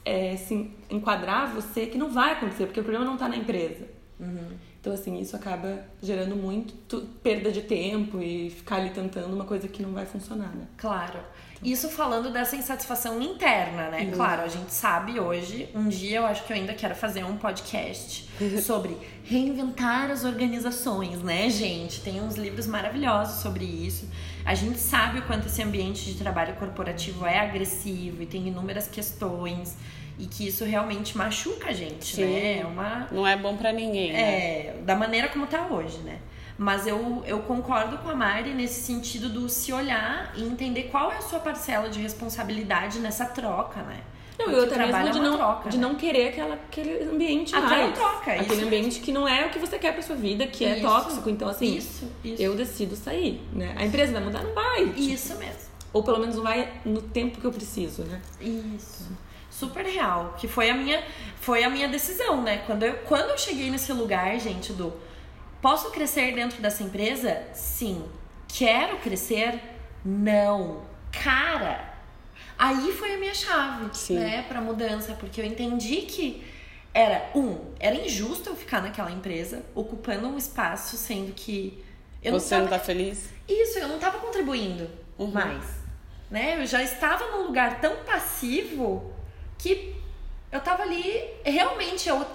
é, 0.05 0.37
se 0.37 0.71
enquadrar 0.89 1.53
você 1.53 1.87
que 1.87 1.99
não 1.99 2.11
vai 2.11 2.33
acontecer, 2.33 2.67
porque 2.67 2.81
o 2.81 2.85
problema 2.85 3.05
não 3.05 3.15
está 3.15 3.29
na 3.29 3.37
empresa. 3.37 3.89
Uhum. 4.19 4.53
Então, 4.81 4.93
assim, 4.93 5.19
isso 5.19 5.35
acaba 5.35 5.83
gerando 6.03 6.37
muito 6.37 6.75
perda 7.23 7.51
de 7.51 7.63
tempo 7.63 8.21
e 8.21 8.51
ficar 8.51 8.77
ali 8.77 8.91
tentando 8.91 9.35
uma 9.35 9.45
coisa 9.45 9.67
que 9.67 9.83
não 9.83 9.93
vai 9.93 10.05
funcionar, 10.05 10.55
né? 10.55 10.67
Claro. 10.77 11.19
Isso 11.63 11.89
falando 11.89 12.31
dessa 12.31 12.55
insatisfação 12.55 13.23
interna, 13.23 13.89
né? 13.89 14.03
Uhum. 14.03 14.11
Claro, 14.11 14.43
a 14.43 14.49
gente 14.49 14.71
sabe 14.71 15.19
hoje, 15.19 15.71
um 15.75 15.89
dia 15.89 16.19
eu 16.19 16.27
acho 16.27 16.45
que 16.45 16.53
eu 16.53 16.57
ainda 16.57 16.75
quero 16.75 16.95
fazer 16.95 17.25
um 17.25 17.39
podcast 17.39 18.29
sobre 18.63 18.95
reinventar 19.25 20.11
as 20.11 20.25
organizações, 20.25 21.23
né, 21.23 21.49
gente? 21.49 22.03
Tem 22.03 22.21
uns 22.21 22.35
livros 22.35 22.67
maravilhosos 22.67 23.41
sobre 23.41 23.65
isso. 23.65 24.07
A 24.45 24.55
gente 24.55 24.79
sabe 24.79 25.21
o 25.21 25.23
quanto 25.23 25.47
esse 25.47 25.63
ambiente 25.63 26.05
de 26.05 26.19
trabalho 26.19 26.55
corporativo 26.57 27.25
é 27.25 27.39
agressivo 27.39 28.23
e 28.23 28.27
tem 28.27 28.49
inúmeras 28.49 28.87
questões 28.87 29.75
e 30.19 30.27
que 30.27 30.47
isso 30.47 30.65
realmente 30.65 31.17
machuca 31.17 31.71
a 31.71 31.73
gente, 31.73 32.17
Sim. 32.17 32.25
né? 32.25 32.61
É 32.61 32.67
uma... 32.67 33.09
Não 33.11 33.27
é 33.27 33.37
bom 33.37 33.57
para 33.57 33.73
ninguém. 33.73 34.13
Né? 34.13 34.21
É, 34.21 34.77
da 34.83 34.95
maneira 34.95 35.29
como 35.29 35.47
tá 35.47 35.67
hoje, 35.69 35.99
né? 35.99 36.19
Mas 36.57 36.87
eu, 36.87 37.23
eu 37.27 37.41
concordo 37.41 37.99
com 37.99 38.09
a 38.09 38.15
Mari 38.15 38.55
nesse 38.55 38.81
sentido 38.83 39.29
do 39.29 39.49
se 39.49 39.73
olhar 39.73 40.33
e 40.37 40.45
entender 40.45 40.85
qual 40.85 41.11
é 41.11 41.17
a 41.17 41.21
sua 41.21 41.41
parcela 41.41 41.89
de 41.89 42.01
responsabilidade 42.01 43.01
nessa 43.01 43.25
troca, 43.25 43.83
né? 43.83 44.01
Não, 44.39 44.51
e 44.51 44.55
outra 44.55 44.87
mesmo 44.87 45.13
de, 45.13 45.19
é 45.19 45.23
não, 45.23 45.37
troca, 45.37 45.69
de 45.69 45.77
né? 45.77 45.83
não 45.87 45.95
querer 45.95 46.29
aquela, 46.29 46.55
aquele 46.55 47.05
ambiente 47.05 47.55
Aquela 47.55 47.85
mais. 47.85 47.95
troca, 47.95 48.33
Aquele 48.33 48.55
isso. 48.55 48.67
ambiente 48.67 49.01
que 49.01 49.13
não 49.13 49.29
é 49.29 49.47
o 49.47 49.51
que 49.51 49.59
você 49.61 49.79
quer 49.79 49.93
pra 49.93 50.03
sua 50.03 50.17
vida, 50.17 50.47
que 50.47 50.65
é 50.65 50.79
isso, 50.79 50.89
tóxico. 50.89 51.31
Então, 51.31 51.49
assim, 51.49 51.77
isso, 51.77 52.11
isso. 52.25 52.43
eu 52.43 52.55
decido 52.57 52.97
sair, 52.97 53.41
né? 53.53 53.75
A 53.77 53.85
empresa 53.85 54.13
vai 54.13 54.25
mudar? 54.25 54.43
Não 54.43 54.53
vai. 54.55 54.87
Tipo, 54.87 54.99
isso 55.01 55.37
mesmo. 55.37 55.75
Ou 55.93 56.03
pelo 56.03 56.19
menos 56.19 56.35
não 56.35 56.43
vai 56.43 56.69
no 56.85 57.01
tempo 57.01 57.41
que 57.41 57.45
eu 57.45 57.53
preciso, 57.53 58.03
né? 58.03 58.21
Isso. 58.41 59.09
Super 59.59 59.87
real. 59.87 60.35
Que 60.39 60.49
foi 60.49 60.71
a 60.71 60.75
minha, 60.75 61.03
foi 61.41 61.63
a 61.63 61.71
minha 61.71 61.89
decisão, 61.89 62.43
né? 62.43 62.59
Quando 62.67 62.83
eu, 62.83 62.95
quando 63.05 63.31
eu 63.31 63.39
cheguei 63.39 63.71
nesse 63.71 63.93
lugar, 63.93 64.39
gente, 64.39 64.73
do 64.73 64.93
Posso 65.65 65.91
crescer 65.91 66.35
dentro 66.35 66.61
dessa 66.61 66.83
empresa? 66.83 67.43
Sim. 67.55 68.05
Quero 68.47 68.99
crescer? 68.99 69.59
Não. 70.05 70.83
Cara, 71.11 71.95
aí 72.59 72.93
foi 72.93 73.15
a 73.15 73.17
minha 73.17 73.33
chave, 73.33 73.89
Sim. 73.95 74.19
né, 74.19 74.45
para 74.47 74.61
mudança, 74.61 75.15
porque 75.15 75.41
eu 75.41 75.45
entendi 75.47 76.03
que 76.03 76.45
era 76.93 77.31
um, 77.35 77.73
era 77.81 77.95
injusto 77.95 78.51
eu 78.51 78.57
ficar 78.57 78.83
naquela 78.83 79.11
empresa 79.11 79.65
ocupando 79.75 80.29
um 80.29 80.37
espaço 80.37 80.99
sendo 80.99 81.33
que 81.33 81.83
eu 82.23 82.33
você 82.33 82.57
não, 82.57 82.65
tava... 82.65 82.71
não 82.71 82.79
tá 82.79 82.85
feliz? 82.85 83.31
Isso, 83.49 83.79
eu 83.79 83.89
não 83.89 83.99
tava 83.99 84.19
contribuindo 84.19 84.91
uhum. 85.19 85.31
mais, 85.31 85.65
né? 86.31 86.61
Eu 86.61 86.67
já 86.67 86.83
estava 86.83 87.31
num 87.31 87.47
lugar 87.47 87.81
tão 87.81 88.05
passivo 88.05 89.15
que 89.65 89.97
eu 90.53 90.61
tava 90.61 90.83
ali 90.83 91.25
realmente 91.43 92.07
eu 92.07 92.27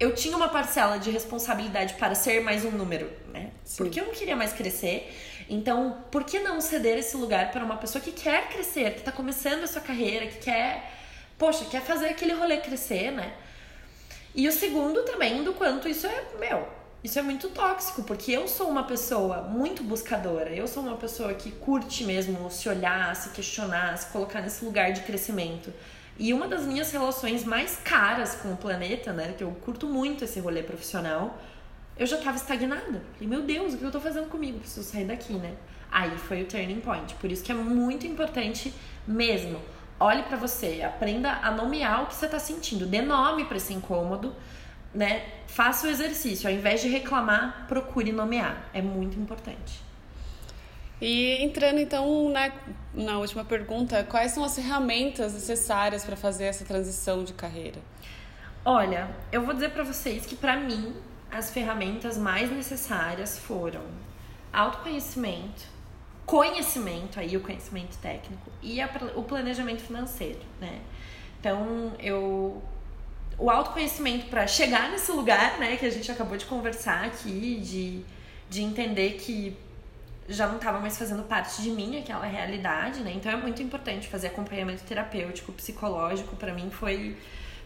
eu 0.00 0.12
tinha 0.12 0.36
uma 0.36 0.48
parcela 0.48 0.98
de 0.98 1.08
responsabilidade 1.08 1.94
para 1.94 2.16
ser 2.16 2.42
mais 2.42 2.64
um 2.64 2.70
número, 2.72 3.08
né? 3.32 3.52
Sim. 3.64 3.76
Porque 3.76 4.00
eu 4.00 4.06
não 4.06 4.12
queria 4.12 4.34
mais 4.34 4.52
crescer. 4.52 5.08
Então, 5.48 6.04
por 6.10 6.24
que 6.24 6.40
não 6.40 6.60
ceder 6.60 6.98
esse 6.98 7.16
lugar 7.16 7.52
para 7.52 7.64
uma 7.64 7.76
pessoa 7.76 8.02
que 8.02 8.10
quer 8.10 8.48
crescer, 8.48 8.94
que 8.94 8.98
está 8.98 9.12
começando 9.12 9.62
a 9.62 9.68
sua 9.68 9.80
carreira, 9.80 10.26
que 10.26 10.38
quer, 10.38 10.90
poxa, 11.38 11.64
quer 11.66 11.80
fazer 11.80 12.08
aquele 12.08 12.32
rolê 12.32 12.56
crescer, 12.56 13.12
né? 13.12 13.34
E 14.34 14.48
o 14.48 14.52
segundo 14.52 15.04
também 15.04 15.44
do 15.44 15.52
quanto 15.52 15.88
isso 15.88 16.08
é, 16.08 16.24
meu, 16.40 16.66
isso 17.04 17.16
é 17.20 17.22
muito 17.22 17.48
tóxico, 17.50 18.02
porque 18.02 18.32
eu 18.32 18.48
sou 18.48 18.68
uma 18.68 18.82
pessoa 18.82 19.42
muito 19.42 19.84
buscadora, 19.84 20.50
eu 20.50 20.66
sou 20.66 20.82
uma 20.82 20.96
pessoa 20.96 21.34
que 21.34 21.52
curte 21.52 22.02
mesmo 22.02 22.50
se 22.50 22.68
olhar, 22.68 23.14
se 23.14 23.28
questionar, 23.28 23.96
se 23.96 24.06
colocar 24.08 24.40
nesse 24.40 24.64
lugar 24.64 24.92
de 24.92 25.02
crescimento. 25.02 25.72
E 26.18 26.32
uma 26.32 26.46
das 26.46 26.62
minhas 26.62 26.92
relações 26.92 27.44
mais 27.44 27.76
caras 27.76 28.36
com 28.36 28.52
o 28.52 28.56
planeta, 28.56 29.12
né, 29.12 29.34
que 29.36 29.42
eu 29.42 29.50
curto 29.64 29.86
muito 29.86 30.24
esse 30.24 30.38
rolê 30.38 30.62
profissional, 30.62 31.38
eu 31.96 32.06
já 32.06 32.18
tava 32.18 32.36
estagnada. 32.36 33.02
E 33.20 33.26
meu 33.26 33.42
Deus, 33.42 33.74
o 33.74 33.78
que 33.78 33.84
eu 33.84 33.90
tô 33.90 34.00
fazendo 34.00 34.28
comigo? 34.28 34.58
Preciso 34.58 34.88
sair 34.88 35.04
daqui, 35.04 35.32
né? 35.34 35.54
Aí 35.90 36.16
foi 36.18 36.42
o 36.42 36.46
turning 36.46 36.80
point. 36.80 37.14
Por 37.16 37.30
isso 37.30 37.42
que 37.42 37.52
é 37.52 37.54
muito 37.54 38.06
importante 38.06 38.72
mesmo. 39.06 39.60
Olhe 39.98 40.24
para 40.24 40.36
você, 40.36 40.82
aprenda 40.84 41.32
a 41.42 41.50
nomear 41.52 42.02
o 42.02 42.06
que 42.06 42.14
você 42.14 42.26
tá 42.26 42.38
sentindo, 42.38 42.84
dê 42.84 43.00
nome 43.00 43.44
para 43.44 43.56
esse 43.56 43.72
incômodo, 43.72 44.34
né? 44.92 45.24
Faça 45.46 45.86
o 45.86 45.90
exercício, 45.90 46.48
ao 46.48 46.54
invés 46.54 46.80
de 46.80 46.88
reclamar, 46.88 47.66
procure 47.68 48.10
nomear. 48.10 48.68
É 48.72 48.82
muito 48.82 49.18
importante. 49.18 49.80
E 51.00 51.42
entrando 51.44 51.78
então 51.78 52.28
na, 52.28 52.50
na 52.94 53.18
última 53.18 53.44
pergunta, 53.44 54.04
quais 54.04 54.32
são 54.32 54.44
as 54.44 54.54
ferramentas 54.54 55.34
necessárias 55.34 56.04
para 56.04 56.16
fazer 56.16 56.44
essa 56.44 56.64
transição 56.64 57.24
de 57.24 57.32
carreira? 57.32 57.80
Olha, 58.64 59.10
eu 59.30 59.42
vou 59.42 59.52
dizer 59.52 59.70
para 59.70 59.82
vocês 59.82 60.24
que 60.24 60.36
para 60.36 60.56
mim 60.56 60.94
as 61.30 61.50
ferramentas 61.50 62.16
mais 62.16 62.50
necessárias 62.50 63.38
foram 63.38 63.82
autoconhecimento, 64.52 65.64
conhecimento, 66.24 67.18
aí 67.18 67.36
o 67.36 67.40
conhecimento 67.40 67.98
técnico 67.98 68.50
e 68.62 68.80
a, 68.80 68.88
o 69.16 69.22
planejamento 69.24 69.82
financeiro, 69.82 70.40
né? 70.60 70.80
Então, 71.40 71.92
eu 71.98 72.62
o 73.36 73.50
autoconhecimento 73.50 74.26
para 74.26 74.46
chegar 74.46 74.90
nesse 74.90 75.10
lugar, 75.10 75.58
né, 75.58 75.76
que 75.76 75.84
a 75.84 75.90
gente 75.90 76.10
acabou 76.10 76.36
de 76.36 76.44
conversar 76.44 77.04
aqui, 77.04 77.60
de, 77.60 78.04
de 78.48 78.62
entender 78.62 79.14
que 79.14 79.56
já 80.28 80.46
não 80.46 80.56
estava 80.56 80.80
mais 80.80 80.96
fazendo 80.96 81.22
parte 81.24 81.60
de 81.62 81.70
mim 81.70 81.98
aquela 81.98 82.26
realidade, 82.26 83.00
né? 83.00 83.12
Então 83.14 83.30
é 83.30 83.36
muito 83.36 83.62
importante 83.62 84.08
fazer 84.08 84.28
acompanhamento 84.28 84.82
terapêutico, 84.84 85.52
psicológico, 85.52 86.36
para 86.36 86.52
mim 86.52 86.70
foi 86.70 87.16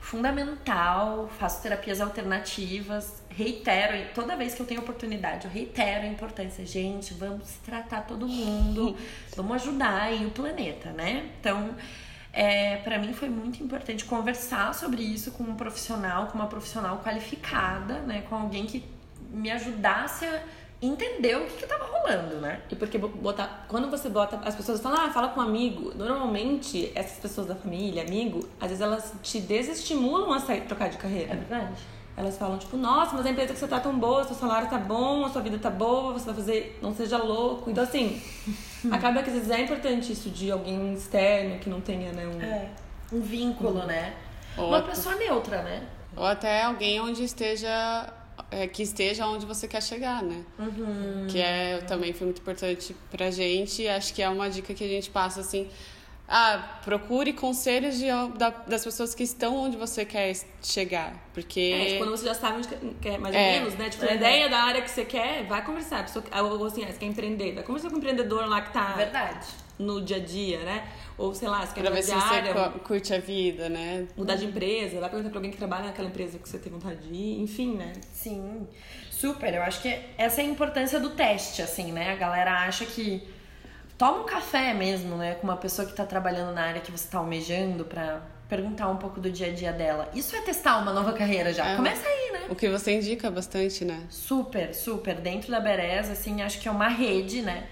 fundamental. 0.01 1.29
Faço 1.39 1.63
terapias 1.63 2.01
alternativas, 2.01 3.23
reitero, 3.31 4.09
toda 4.15 4.37
vez 4.37 4.55
que 4.55 4.63
eu 4.63 4.67
tenho 4.67 4.81
oportunidade, 4.81 5.47
eu 5.47 5.51
reitero 5.51 6.05
a 6.05 6.07
importância, 6.07 6.65
gente, 6.67 7.15
vamos 7.15 7.49
tratar 7.65 8.03
todo 8.03 8.27
mundo, 8.27 8.97
vamos 9.37 9.53
ajudar 9.57 10.03
aí 10.03 10.27
o 10.27 10.31
planeta, 10.31 10.91
né? 10.91 11.31
Então, 11.41 11.75
é, 12.33 12.77
para 12.79 12.99
mim 12.99 13.13
foi 13.13 13.29
muito 13.29 13.63
importante 13.63 14.05
conversar 14.05 14.75
sobre 14.75 15.03
isso 15.03 15.33
com 15.33 15.45
um 15.45 15.55
profissional, 15.55 16.27
com 16.27 16.39
uma 16.39 16.47
profissional 16.47 16.99
qualificada, 16.99 18.01
né? 18.01 18.23
Com 18.29 18.35
alguém 18.35 18.67
que 18.67 18.85
me 19.31 19.51
ajudasse 19.51 20.25
a 20.25 20.43
entender 20.81 21.37
o 21.37 21.47
que, 21.47 21.57
que 21.57 21.67
tava 21.67 21.85
rolando, 21.85 22.37
né? 22.37 22.61
E 22.71 22.77
porque 22.77 22.99
botar, 22.99 23.67
quando 23.69 23.91
você 23.91 24.09
bota, 24.09 24.39
as 24.45 24.55
pessoas 24.55 24.81
falam, 24.81 25.07
ah, 25.07 25.11
fala 25.11 25.29
com 25.29 25.41
um 25.41 25.43
amigo. 25.43 25.93
Normalmente, 25.95 26.93
essas 26.95 27.19
pessoas 27.19 27.47
da 27.47 27.55
família, 27.55 28.03
amigo, 28.03 28.49
às 28.61 28.69
vezes 28.69 28.81
elas 28.81 29.13
te 29.23 29.41
desestimulam 29.41 30.33
a 30.33 30.41
sair, 30.41 30.63
trocar 30.63 30.89
de 30.89 30.97
carreira. 30.97 31.33
É 31.33 31.37
verdade. 31.37 31.83
Elas 32.17 32.37
falam, 32.37 32.59
tipo, 32.59 32.77
nossa, 32.77 33.17
mas 33.17 33.25
a 33.27 33.31
empresa 33.31 33.53
que 33.53 33.59
você 33.61 33.69
tá 33.69 33.79
tão 33.79 33.97
boa, 33.97 34.25
seu 34.25 34.35
salário 34.35 34.69
tá 34.69 34.79
bom, 34.79 35.25
a 35.25 35.29
sua 35.29 35.41
vida 35.41 35.57
tá 35.59 35.71
boa, 35.71 36.13
você 36.13 36.27
vai 36.27 36.35
fazer, 36.35 36.79
não 36.83 36.93
seja 36.93 37.17
louco. 37.17 37.71
Então, 37.71 37.85
assim, 37.85 38.21
acaba 38.91 39.23
que 39.23 39.31
às 39.31 39.37
vezes 39.37 39.51
é 39.51 39.61
importante 39.61 40.13
isso 40.13 40.29
de 40.31 40.51
alguém 40.51 40.95
externo 40.95 41.59
que 41.59 41.71
não 41.71 41.81
tenha, 41.81 42.13
né, 42.13 42.27
um... 42.27 42.41
É, 42.41 42.71
um 43.13 43.21
vínculo, 43.21 43.85
né? 43.87 44.15
Uma 44.57 44.83
pessoa 44.83 45.15
neutra, 45.15 45.63
né? 45.63 45.87
Ou 46.17 46.25
até 46.25 46.65
alguém 46.65 47.01
onde 47.01 47.23
esteja 47.23 48.13
é, 48.51 48.67
que 48.67 48.83
esteja 48.83 49.27
onde 49.27 49.47
você 49.47 49.67
quer 49.67 49.83
chegar, 49.83 50.23
né? 50.23 50.45
Uhum. 50.59 51.27
Que 51.29 51.41
é 51.41 51.79
também 51.87 52.13
foi 52.13 52.27
muito 52.27 52.41
importante 52.41 52.95
pra 53.11 53.31
gente. 53.31 53.87
Acho 53.87 54.15
que 54.15 54.23
é 54.23 54.29
uma 54.29 54.49
dica 54.49 54.75
que 54.75 54.85
a 54.85 54.89
gente 54.89 55.11
passa 55.11 55.41
assim. 55.41 55.69
Ah, 56.31 56.79
procure 56.85 57.33
conselhos 57.33 57.97
de, 57.99 58.07
da, 58.37 58.51
das 58.51 58.85
pessoas 58.85 59.15
que 59.15 59.23
estão 59.23 59.57
onde 59.57 59.79
você 59.79 60.05
quer 60.05 60.35
chegar. 60.63 61.15
Porque. 61.33 61.59
É, 61.59 61.85
tipo, 61.87 61.99
quando 61.99 62.11
você 62.11 62.27
já 62.27 62.35
sabe 62.35 62.59
onde 62.59 62.69
quer, 63.01 63.19
mais 63.19 63.35
ou 63.35 63.41
é. 63.41 63.53
menos, 63.53 63.75
né? 63.77 63.89
Tipo, 63.89 64.05
a 64.05 64.13
ideia 64.13 64.49
da 64.49 64.59
área 64.59 64.83
que 64.83 64.91
você 64.91 65.07
quer, 65.07 65.47
vai 65.47 65.65
conversar. 65.65 66.03
Pessoa, 66.03 66.25
ou 66.43 66.67
assim, 66.67 66.85
ah, 66.85 66.93
você 66.93 66.99
quer 66.99 67.07
empreender, 67.07 67.55
vai 67.55 67.65
conversar 67.65 67.89
com 67.89 67.95
o 67.95 67.99
empreendedor 67.99 68.47
lá 68.47 68.61
que 68.61 68.73
tá. 68.75 68.93
Verdade. 68.93 69.47
No 69.79 70.03
dia 70.03 70.17
a 70.17 70.21
dia, 70.21 70.59
né? 70.61 70.89
Ou 71.17 71.35
sei 71.35 71.49
lá, 71.49 71.65
você 71.65 71.75
quer 71.75 71.83
pra 71.83 71.91
ver 71.91 72.03
se 72.03 72.13
área, 72.13 72.53
você 72.53 72.79
curte 72.81 73.15
a 73.15 73.19
vida, 73.19 73.69
né? 73.69 74.07
Mudar 74.17 74.35
de 74.35 74.47
empresa, 74.47 74.99
vai 74.99 75.09
perguntar 75.09 75.31
pra 75.31 75.39
alguém 75.39 75.51
que 75.51 75.57
trabalha 75.57 75.85
naquela 75.87 76.09
empresa 76.09 76.39
que 76.39 76.49
você 76.49 76.59
tem 76.59 76.73
vontade 76.73 76.97
de 77.07 77.15
ir, 77.15 77.41
enfim, 77.41 77.77
né? 77.77 77.93
Sim, 78.13 78.67
super. 79.11 79.55
Eu 79.55 79.63
acho 79.63 79.81
que 79.81 79.99
essa 80.17 80.41
é 80.41 80.45
a 80.45 80.49
importância 80.49 80.99
do 80.99 81.11
teste, 81.11 81.63
assim, 81.63 81.93
né? 81.93 82.13
A 82.13 82.17
galera 82.17 82.65
acha 82.67 82.85
que 82.85 83.23
toma 83.99 84.21
um 84.23 84.25
café 84.25 84.73
mesmo, 84.73 85.17
né, 85.17 85.35
com 85.35 85.45
uma 85.47 85.57
pessoa 85.57 85.85
que 85.85 85.93
está 85.93 86.07
trabalhando 86.07 86.55
na 86.55 86.63
área 86.63 86.81
que 86.81 86.91
você 86.91 87.05
está 87.05 87.19
almejando 87.19 87.85
para 87.85 88.23
perguntar 88.49 88.89
um 88.89 88.97
pouco 88.97 89.21
do 89.21 89.31
dia 89.31 89.49
a 89.49 89.53
dia 89.53 89.73
dela. 89.73 90.09
Isso 90.15 90.35
é 90.37 90.41
testar 90.41 90.79
uma 90.79 90.93
nova 90.93 91.13
carreira 91.13 91.53
já. 91.53 91.67
É, 91.71 91.77
Começa 91.77 92.07
aí, 92.09 92.31
né? 92.33 92.47
O 92.49 92.55
que 92.55 92.69
você 92.69 92.93
indica 92.97 93.31
bastante, 93.31 93.85
né? 93.85 94.07
Super, 94.09 94.73
super. 94.75 95.17
Dentro 95.17 95.51
da 95.51 95.61
Bereza, 95.61 96.13
assim, 96.13 96.41
acho 96.41 96.61
que 96.61 96.69
é 96.69 96.71
uma 96.71 96.89
rede, 96.89 97.43
né? 97.43 97.67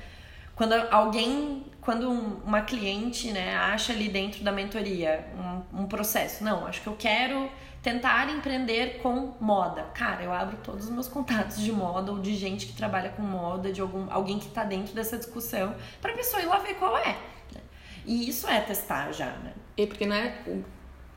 Quando 0.57 0.73
alguém, 0.91 1.67
quando 1.83 2.11
uma 2.11 2.63
cliente, 2.63 3.31
né, 3.31 3.55
acha 3.55 3.93
ali 3.93 4.09
dentro 4.09 4.43
da 4.43 4.51
mentoria 4.51 5.29
um, 5.73 5.83
um 5.83 5.87
processo, 5.87 6.43
não, 6.43 6.67
acho 6.67 6.81
que 6.81 6.87
eu 6.87 6.97
quero 6.97 7.51
tentar 7.83 8.29
empreender 8.31 9.01
com 9.03 9.35
moda. 9.39 9.83
Cara, 9.95 10.25
eu 10.25 10.33
abro 10.33 10.57
todos 10.65 10.87
os 10.87 10.91
meus 10.91 11.07
contatos 11.07 11.61
de 11.61 11.71
moda 11.71 12.11
ou 12.11 12.19
de 12.19 12.35
gente 12.35 12.67
que 12.67 12.73
trabalha 12.73 13.11
com 13.11 13.23
moda, 13.23 13.71
de 13.71 13.83
algum, 13.83 14.11
alguém 14.11 14.39
que 14.39 14.47
está 14.47 14.65
dentro 14.65 14.95
dessa 14.95 15.19
discussão, 15.19 15.75
para 16.01 16.13
a 16.13 16.17
pessoa 16.17 16.43
ir 16.43 16.47
lá 16.47 16.59
ver 16.59 16.75
qual 16.75 16.97
é. 16.97 17.17
Né? 17.55 17.61
E 18.07 18.29
isso 18.29 18.49
é 18.49 18.61
testar 18.61 19.13
já, 19.13 19.27
né? 19.27 19.53
E 19.77 19.87
porque 19.87 20.07
não 20.07 20.17
é. 20.17 20.37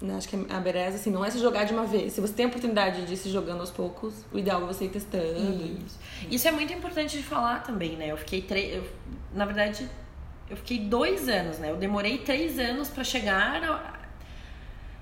Né, 0.02 0.16
acho 0.16 0.30
que 0.30 0.46
a 0.50 0.60
Bereza, 0.62 0.96
assim, 0.96 1.12
não 1.12 1.26
é 1.26 1.30
se 1.30 1.40
jogar 1.40 1.66
de 1.66 1.74
uma 1.74 1.86
vez. 1.86 2.14
Se 2.14 2.22
você 2.22 2.32
tem 2.32 2.46
a 2.46 2.48
oportunidade 2.48 3.06
de 3.06 3.14
ir 3.14 3.18
se 3.18 3.30
jogando 3.30 3.60
aos 3.60 3.70
poucos, 3.70 4.14
o 4.32 4.40
ideal 4.40 4.64
é 4.64 4.66
você 4.66 4.86
ir 4.86 4.90
testando. 4.90 5.66
Isso, 5.86 6.00
isso 6.32 6.48
é 6.48 6.52
muito 6.52 6.72
importante 6.72 7.18
de 7.18 7.24
falar 7.24 7.64
também, 7.64 7.98
né? 7.98 8.08
Eu 8.08 8.18
fiquei 8.18 8.42
três. 8.42 8.82
Na 9.34 9.44
verdade, 9.44 9.90
eu 10.50 10.56
fiquei 10.56 10.80
dois 10.80 11.28
anos, 11.28 11.60
né? 11.60 11.70
Eu 11.70 11.76
demorei 11.76 12.20
três 12.20 12.58
anos 12.58 12.88
para 12.88 13.04
chegar 13.04 13.62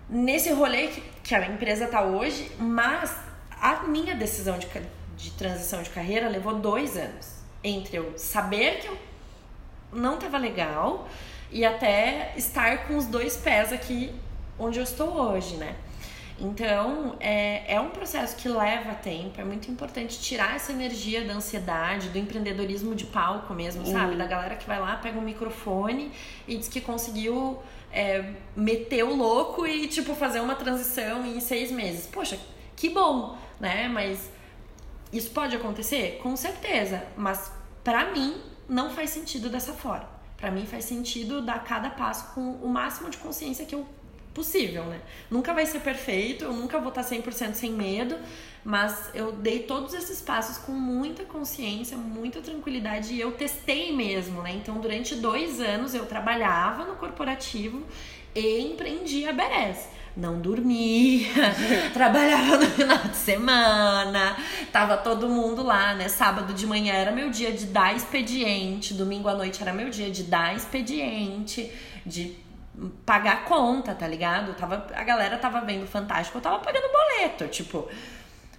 nesse 0.09 0.51
rolê 0.51 0.87
que, 0.87 1.03
que 1.23 1.35
a 1.35 1.47
empresa 1.47 1.87
tá 1.87 2.01
hoje, 2.01 2.51
mas 2.57 3.15
a 3.51 3.83
minha 3.83 4.15
decisão 4.15 4.57
de, 4.57 4.67
de 5.15 5.31
transição 5.31 5.83
de 5.83 5.91
carreira 5.91 6.27
levou 6.27 6.55
dois 6.55 6.97
anos. 6.97 7.37
Entre 7.63 7.97
eu 7.97 8.17
saber 8.17 8.79
que 8.79 8.87
eu 8.87 8.97
não 9.93 10.17
tava 10.17 10.39
legal 10.39 11.07
e 11.51 11.63
até 11.63 12.33
estar 12.35 12.87
com 12.87 12.97
os 12.97 13.05
dois 13.05 13.37
pés 13.37 13.71
aqui 13.71 14.11
onde 14.59 14.79
eu 14.79 14.83
estou 14.83 15.09
hoje, 15.09 15.55
né? 15.57 15.75
Então, 16.39 17.15
é, 17.19 17.75
é 17.75 17.81
um 17.81 17.89
processo 17.89 18.35
que 18.35 18.47
leva 18.47 18.93
tempo, 18.93 19.41
é 19.41 19.43
muito 19.43 19.71
importante 19.71 20.19
tirar 20.19 20.55
essa 20.55 20.71
energia 20.71 21.25
da 21.25 21.33
ansiedade, 21.33 22.09
do 22.09 22.17
empreendedorismo 22.17 22.93
de 22.93 23.05
palco 23.05 23.53
mesmo, 23.55 23.83
uhum. 23.83 23.91
sabe? 23.91 24.15
Da 24.15 24.27
galera 24.27 24.55
que 24.55 24.67
vai 24.67 24.79
lá, 24.79 24.97
pega 24.97 25.17
um 25.17 25.23
microfone 25.23 26.11
e 26.47 26.55
diz 26.57 26.67
que 26.67 26.79
conseguiu 26.79 27.57
é, 27.91 28.33
meter 28.55 29.03
o 29.03 29.15
louco 29.15 29.65
e, 29.65 29.87
tipo, 29.87 30.13
fazer 30.13 30.39
uma 30.39 30.53
transição 30.53 31.25
em 31.25 31.39
seis 31.39 31.71
meses. 31.71 32.05
Poxa, 32.05 32.39
que 32.75 32.89
bom, 32.89 33.35
né? 33.59 33.87
Mas 33.87 34.29
isso 35.11 35.31
pode 35.31 35.55
acontecer? 35.55 36.19
Com 36.21 36.35
certeza. 36.35 37.03
Mas 37.15 37.51
para 37.83 38.11
mim, 38.11 38.39
não 38.69 38.91
faz 38.91 39.09
sentido 39.09 39.49
dessa 39.49 39.73
forma. 39.73 40.17
Para 40.35 40.51
mim 40.51 40.67
faz 40.67 40.85
sentido 40.85 41.41
dar 41.41 41.63
cada 41.63 41.89
passo 41.89 42.33
com 42.35 42.51
o 42.57 42.67
máximo 42.67 43.09
de 43.09 43.17
consciência 43.17 43.65
que 43.65 43.73
eu 43.73 43.87
possível, 44.37 44.83
né? 44.85 45.01
Nunca 45.31 45.51
vai 45.51 45.65
ser 45.65 45.79
perfeito, 45.79 46.43
eu 46.43 46.53
nunca 46.53 46.79
vou 46.79 46.89
estar 46.89 47.01
100% 47.01 47.55
sem 47.55 47.71
medo, 47.71 48.15
mas 48.63 49.09
eu 49.15 49.31
dei 49.31 49.63
todos 49.63 49.95
esses 49.95 50.21
passos 50.21 50.59
com 50.59 50.73
muita 50.73 51.23
consciência, 51.23 51.97
muita 51.97 52.39
tranquilidade 52.39 53.15
e 53.15 53.19
eu 53.19 53.31
testei 53.31 53.91
mesmo, 53.95 54.43
né? 54.43 54.51
Então, 54.51 54.79
durante 54.79 55.15
dois 55.15 55.59
anos 55.59 55.95
eu 55.95 56.05
trabalhava 56.05 56.85
no 56.85 56.97
corporativo 56.97 57.81
e 58.35 58.59
empreendia 58.59 59.31
a 59.31 59.33
Beres 59.33 59.97
não 60.15 60.39
dormia, 60.41 61.29
trabalhava 61.93 62.57
no 62.57 62.65
final 62.65 62.97
de 62.97 63.15
semana, 63.15 64.35
tava 64.71 64.97
todo 64.97 65.29
mundo 65.29 65.61
lá, 65.61 65.93
né? 65.93 66.09
Sábado 66.09 66.55
de 66.55 66.65
manhã 66.65 66.91
era 66.91 67.11
meu 67.11 67.29
dia 67.29 67.51
de 67.51 67.67
dar 67.67 67.95
expediente, 67.95 68.95
domingo 68.95 69.27
à 69.27 69.35
noite 69.35 69.61
era 69.61 69.71
meu 69.71 69.91
dia 69.91 70.09
de 70.09 70.23
dar 70.23 70.55
expediente, 70.55 71.71
de 72.03 72.35
pagar 73.05 73.45
conta, 73.45 73.95
tá 73.95 74.07
ligado? 74.07 74.53
Tava, 74.53 74.87
a 74.93 75.03
galera 75.03 75.37
tava 75.37 75.61
vendo 75.61 75.87
Fantástico, 75.87 76.37
eu 76.37 76.41
tava 76.41 76.59
pagando 76.59 76.85
boleto, 76.91 77.47
tipo, 77.47 77.87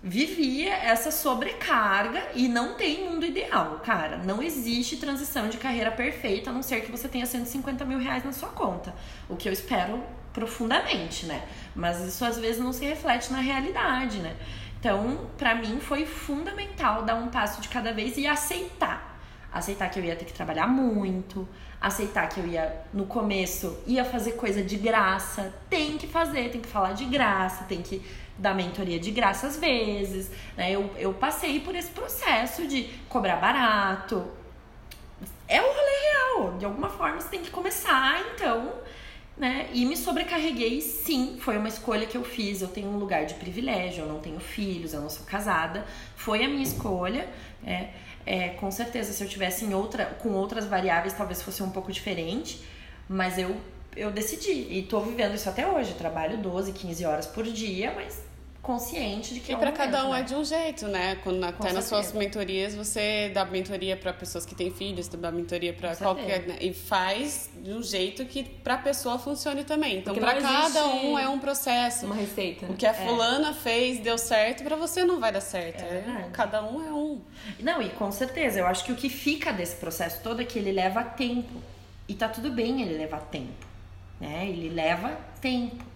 vivia 0.02 0.74
essa 0.74 1.11
sobrecarga 1.11 2.22
e 2.35 2.48
não 2.48 2.74
tem 2.74 3.09
mundo 3.09 3.24
ideal, 3.24 3.81
cara. 3.85 4.18
Não 4.18 4.42
existe 4.42 4.96
transição 4.96 5.48
de 5.48 5.59
carreira 5.59 5.90
perfeita, 5.90 6.50
a 6.50 6.52
não 6.52 6.62
ser 6.62 6.83
que 6.83 6.90
você 6.90 7.09
tenha 7.09 7.26
150 7.26 7.85
mil 7.85 7.98
reais 7.98 8.24
na 8.24 8.33
sua 8.33 8.48
conta. 8.48 8.94
O 9.28 9.37
que 9.37 9.48
eu 9.48 9.52
espero 9.52 10.02
profundamente, 10.33 11.26
né? 11.26 11.42
Mas 11.74 12.00
isso 12.00 12.24
às 12.24 12.38
vezes 12.38 12.62
não 12.62 12.72
se 12.72 12.85
reflete 12.85 13.33
na 13.33 13.40
realidade, 13.40 14.18
né? 14.18 14.37
Então, 14.78 15.28
para 15.37 15.57
mim 15.57 15.81
foi 15.81 16.07
fundamental 16.07 17.02
dar 17.02 17.16
um 17.16 17.28
passo 17.28 17.61
de 17.61 17.68
cada 17.68 17.92
vez 17.92 18.16
e 18.16 18.26
aceitar. 18.26 19.08
Aceitar 19.52 19.88
que 19.90 19.98
eu 19.98 20.04
ia 20.04 20.14
ter 20.14 20.24
que 20.24 20.32
trabalhar 20.32 20.66
muito, 20.66 21.48
aceitar 21.80 22.28
que 22.28 22.40
eu 22.40 22.46
ia, 22.46 22.84
no 22.92 23.06
começo, 23.06 23.78
ia 23.87 24.04
fazer 24.04 24.32
coisa 24.32 24.62
de 24.62 24.76
graça. 24.76 25.54
Tem 25.70 25.96
que 25.96 26.06
fazer, 26.06 26.50
tem 26.50 26.61
que 26.61 26.68
falar 26.68 26.92
de 26.92 27.04
graça, 27.04 27.64
tem 27.64 27.80
que 27.80 28.02
dar 28.37 28.54
mentoria 28.54 28.98
de 28.98 29.11
graça 29.11 29.46
às 29.46 29.56
vezes. 29.56 30.30
Né? 30.56 30.70
Eu, 30.72 30.90
eu 30.96 31.12
passei 31.14 31.61
por 31.61 31.74
esse 31.74 31.90
processo 31.90 32.66
de 32.66 32.84
cobrar 33.08 33.37
barato. 33.37 34.26
É 35.48 35.61
o 35.61 35.66
rolê 35.66 35.98
real. 36.12 36.58
De 36.58 36.64
alguma 36.64 36.88
forma 36.88 37.20
você 37.20 37.28
tem 37.28 37.42
que 37.42 37.50
começar, 37.50 38.20
então. 38.34 38.72
Né? 39.37 39.68
E 39.72 39.87
me 39.87 39.96
sobrecarreguei, 39.96 40.80
sim, 40.80 41.38
foi 41.40 41.56
uma 41.56 41.68
escolha 41.68 42.06
que 42.06 42.16
eu 42.16 42.24
fiz. 42.24 42.61
Eu 42.61 42.68
tenho 42.68 42.88
um 42.88 42.98
lugar 42.98 43.24
de 43.24 43.34
privilégio, 43.34 44.02
eu 44.04 44.08
não 44.08 44.20
tenho 44.20 44.40
filhos, 44.40 44.92
eu 44.92 45.00
não 45.00 45.08
sou 45.08 45.24
casada. 45.24 45.87
Foi 46.16 46.44
a 46.44 46.48
minha 46.48 46.62
escolha. 46.62 47.28
É, 47.64 47.88
é, 48.28 48.50
com 48.50 48.70
certeza, 48.70 49.14
se 49.14 49.24
eu 49.24 49.28
tivesse 49.28 49.64
em 49.64 49.72
outra, 49.72 50.04
com 50.04 50.32
outras 50.32 50.66
variáveis, 50.66 51.14
talvez 51.14 51.40
fosse 51.40 51.62
um 51.62 51.70
pouco 51.70 51.90
diferente, 51.90 52.62
mas 53.08 53.38
eu, 53.38 53.56
eu 53.96 54.10
decidi 54.10 54.52
e 54.52 54.82
tô 54.82 55.00
vivendo 55.00 55.34
isso 55.34 55.48
até 55.48 55.66
hoje. 55.66 55.94
trabalho 55.94 56.36
12, 56.36 56.72
15 56.72 57.06
horas 57.06 57.26
por 57.26 57.44
dia, 57.44 57.90
mas 57.96 58.22
consciente 58.68 59.33
de 59.33 59.40
que 59.40 59.50
e 59.50 59.54
é 59.54 59.57
um 59.57 59.61
para 59.61 59.72
cada 59.72 60.04
um 60.04 60.11
né? 60.12 60.20
é 60.20 60.22
de 60.22 60.35
um 60.35 60.44
jeito, 60.44 60.87
né? 60.88 61.16
Quando 61.24 61.42
até 61.42 61.72
nas 61.72 61.87
suas 61.87 62.12
mentorias 62.12 62.74
você 62.74 63.31
dá 63.33 63.42
mentoria 63.46 63.96
para 63.96 64.12
pessoas 64.12 64.44
que 64.44 64.54
têm 64.54 64.70
filhos, 64.70 65.09
dá 65.09 65.33
mentoria 65.33 65.72
para 65.72 65.96
qualquer 65.96 66.46
né? 66.46 66.59
e 66.61 66.74
faz 66.74 67.48
de 67.57 67.72
um 67.72 67.83
jeito 67.83 68.26
que 68.26 68.44
para 68.44 68.74
a 68.74 68.78
pessoa 68.78 69.18
funcione 69.18 69.64
também. 69.64 70.00
Então 70.00 70.14
para 70.14 70.38
cada 70.38 70.87
um 70.87 71.18
é 71.18 71.26
um 71.26 71.38
processo, 71.38 72.04
uma 72.04 72.14
receita. 72.14 72.66
O 72.66 72.74
que 72.74 72.85
a 72.85 72.90
é. 72.90 72.92
fulana 72.92 73.50
é. 73.50 73.54
fez 73.54 74.00
deu 74.00 74.18
certo, 74.18 74.62
para 74.62 74.76
você 74.76 75.02
não 75.02 75.18
vai 75.18 75.33
dar 75.33 75.40
certo. 75.40 75.83
É, 75.83 76.26
é 76.26 76.28
cada 76.31 76.62
um 76.62 76.87
é 76.87 76.92
um. 76.92 77.22
Não, 77.61 77.81
e 77.81 77.88
com 77.88 78.12
certeza, 78.12 78.59
eu 78.61 78.66
acho 78.66 78.85
que 78.85 78.92
o 78.92 78.96
que 78.96 79.09
fica 79.09 79.50
desse 79.50 79.76
processo 79.76 80.22
todo 80.22 80.42
é 80.42 80.44
que 80.44 80.59
ele 80.59 80.72
leva 80.72 81.02
tempo. 81.02 81.54
E 82.07 82.14
tá 82.14 82.28
tudo 82.28 82.50
bem 82.50 82.83
ele 82.83 82.98
levar 82.98 83.20
tempo, 83.20 83.66
né? 84.20 84.46
Ele 84.46 84.68
leva 84.68 85.16
tempo. 85.40 85.88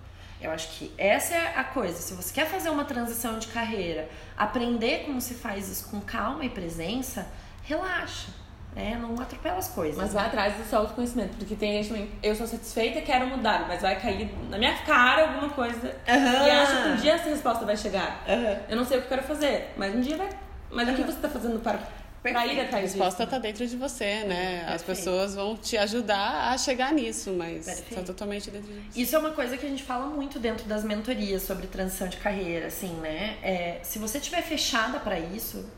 Eu 0.43 0.51
acho 0.51 0.69
que 0.71 0.93
essa 0.99 1.35
é 1.35 1.57
a 1.57 1.65
coisa. 1.65 1.97
Se 1.99 2.15
você 2.15 2.35
quer 2.35 2.47
fazer 2.47 2.69
uma 2.69 2.85
transição 2.85 3.39
de 3.39 3.47
carreira, 3.47 4.09
aprender 4.37 5.05
como 5.07 5.21
se 5.21 5.35
faz 5.35 5.69
isso 5.69 5.89
com 5.89 6.01
calma 6.01 6.45
e 6.45 6.49
presença, 6.49 7.27
relaxa. 7.63 8.29
Né? 8.75 8.99
Não 9.01 9.15
atropela 9.21 9.59
as 9.59 9.69
coisas. 9.69 9.97
Mas 9.97 10.13
vai 10.13 10.27
atrás 10.27 10.55
do 10.57 10.65
seu 10.65 10.79
autoconhecimento. 10.79 11.37
Porque 11.37 11.55
tem 11.55 11.75
gente 11.75 11.89
também, 11.89 12.11
eu 12.23 12.35
sou 12.35 12.47
satisfeita 12.47 12.99
e 12.99 13.03
quero 13.03 13.27
mudar, 13.27 13.67
mas 13.69 13.83
vai 13.83 14.01
cair 14.01 14.35
na 14.49 14.59
minha 14.59 14.77
cara 14.79 15.29
alguma 15.29 15.51
coisa. 15.51 15.95
Uhum. 16.09 16.47
E 16.47 16.51
acho 16.51 16.83
que 16.83 16.89
um 16.89 16.97
dia 16.97 17.13
essa 17.13 17.29
resposta 17.29 17.65
vai 17.65 17.77
chegar. 17.77 18.25
Uhum. 18.27 18.57
Eu 18.69 18.77
não 18.77 18.85
sei 18.85 18.99
o 18.99 19.01
que 19.01 19.07
eu 19.07 19.11
quero 19.11 19.23
fazer, 19.23 19.75
mas 19.77 19.95
um 19.95 20.01
dia 20.01 20.17
vai. 20.17 20.29
Mas 20.71 20.89
uhum. 20.89 20.95
o 20.95 20.97
que 20.97 21.03
você 21.03 21.17
está 21.17 21.29
fazendo 21.29 21.61
para 21.61 21.79
pra 22.23 22.47
ir 22.47 22.61
A 22.61 22.63
atrás 22.65 22.85
disso. 22.85 22.97
resposta 22.99 23.25
está 23.25 23.39
dentro 23.39 23.67
de 23.67 23.77
você, 23.77 24.25
né? 24.25 24.61
As 24.63 24.83
Perfeito. 24.83 24.87
pessoas 24.87 25.35
vão 25.35 25.57
te 25.57 25.77
ajudar 25.77 26.53
a 26.53 26.57
chegar 26.59 26.93
nisso, 26.93 27.33
mas 27.33 27.67
está 27.67 27.73
Perfeito. 27.75 28.07
totalmente 28.07 28.51
dentro 28.51 28.73
de 28.73 28.81
você. 28.81 29.01
Isso 29.01 29.17
é 29.17 29.19
uma 29.19 29.33
coisa 29.33 29.57
que 29.57 29.67
a 29.67 29.69
gente 29.69 29.83
fala 29.83 30.07
muito 30.07 30.39
dentro 30.39 30.65
das 30.67 30.85
mentorias 30.85 31.43
sobre 31.43 31.67
transição 31.67 32.09
de 32.09 32.17
carreira, 32.19 32.67
assim, 32.69 32.95
né? 33.01 33.37
É, 33.43 33.81
se 33.83 33.99
você 33.99 34.21
tiver 34.21 34.43
fechada 34.43 35.01
pra 35.01 35.19
isso, 35.19 35.69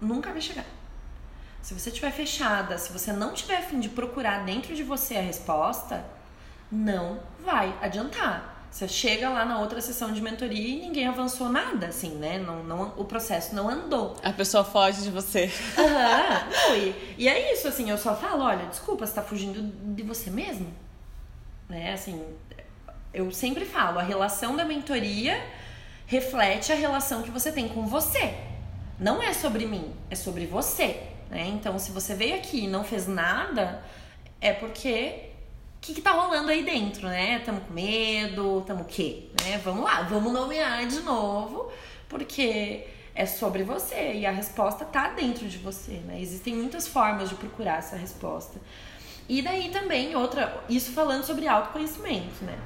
nunca 0.00 0.32
vai 0.32 0.40
chegar. 0.40 0.64
Se 1.62 1.74
você 1.74 1.90
tiver 1.90 2.10
fechada, 2.12 2.76
se 2.78 2.92
você 2.92 3.12
não 3.12 3.32
tiver 3.34 3.56
a 3.58 3.62
fim 3.62 3.78
de 3.78 3.88
procurar 3.88 4.44
dentro 4.44 4.74
de 4.74 4.82
você 4.82 5.16
a 5.16 5.20
resposta, 5.22 6.04
não 6.70 7.20
vai 7.44 7.76
adiantar. 7.80 8.57
Você 8.70 8.86
chega 8.86 9.28
lá 9.30 9.44
na 9.44 9.58
outra 9.58 9.80
sessão 9.80 10.12
de 10.12 10.20
mentoria 10.20 10.68
e 10.68 10.80
ninguém 10.80 11.06
avançou 11.06 11.48
nada, 11.48 11.86
assim, 11.86 12.10
né? 12.16 12.38
Não, 12.38 12.62
não, 12.62 12.92
o 12.96 13.04
processo 13.04 13.54
não 13.54 13.68
andou. 13.68 14.14
A 14.22 14.32
pessoa 14.32 14.62
foge 14.62 15.02
de 15.02 15.10
você. 15.10 15.50
Aham, 15.76 16.48
não, 16.50 16.76
e, 16.76 17.14
e 17.16 17.28
é 17.28 17.52
isso, 17.52 17.66
assim, 17.66 17.90
eu 17.90 17.98
só 17.98 18.14
falo, 18.14 18.44
olha, 18.44 18.66
desculpa, 18.66 19.06
você 19.06 19.14
tá 19.14 19.22
fugindo 19.22 19.62
de 19.94 20.02
você 20.02 20.30
mesmo. 20.30 20.72
Né, 21.68 21.92
assim, 21.92 22.22
eu 23.12 23.30
sempre 23.32 23.64
falo, 23.64 23.98
a 23.98 24.02
relação 24.02 24.54
da 24.54 24.64
mentoria 24.64 25.42
reflete 26.06 26.72
a 26.72 26.74
relação 26.74 27.22
que 27.22 27.30
você 27.30 27.50
tem 27.50 27.68
com 27.68 27.86
você. 27.86 28.34
Não 28.98 29.22
é 29.22 29.32
sobre 29.32 29.66
mim, 29.66 29.94
é 30.10 30.14
sobre 30.14 30.46
você, 30.46 31.02
né? 31.30 31.46
Então, 31.46 31.78
se 31.78 31.90
você 31.90 32.14
veio 32.14 32.34
aqui 32.36 32.64
e 32.64 32.68
não 32.68 32.84
fez 32.84 33.06
nada, 33.06 33.82
é 34.40 34.52
porque 34.52 35.27
o 35.78 35.80
que, 35.80 35.94
que 35.94 36.02
tá 36.02 36.10
rolando 36.10 36.50
aí 36.50 36.64
dentro, 36.64 37.06
né? 37.06 37.38
Tamo 37.38 37.60
com 37.60 37.72
medo, 37.72 38.62
tamo 38.66 38.82
o 38.82 38.84
quê? 38.84 39.28
Né? 39.44 39.58
Vamos 39.64 39.84
lá, 39.84 40.02
vamos 40.02 40.32
nomear 40.32 40.86
de 40.86 41.00
novo, 41.00 41.70
porque 42.08 42.84
é 43.14 43.24
sobre 43.24 43.62
você 43.62 44.14
e 44.14 44.26
a 44.26 44.30
resposta 44.32 44.84
tá 44.84 45.10
dentro 45.10 45.48
de 45.48 45.56
você, 45.58 45.92
né? 46.04 46.20
Existem 46.20 46.54
muitas 46.54 46.88
formas 46.88 47.28
de 47.28 47.36
procurar 47.36 47.78
essa 47.78 47.96
resposta. 47.96 48.60
E 49.28 49.40
daí 49.40 49.70
também 49.70 50.16
outra, 50.16 50.62
isso 50.68 50.90
falando 50.92 51.22
sobre 51.22 51.46
autoconhecimento, 51.46 52.44
né? 52.44 52.58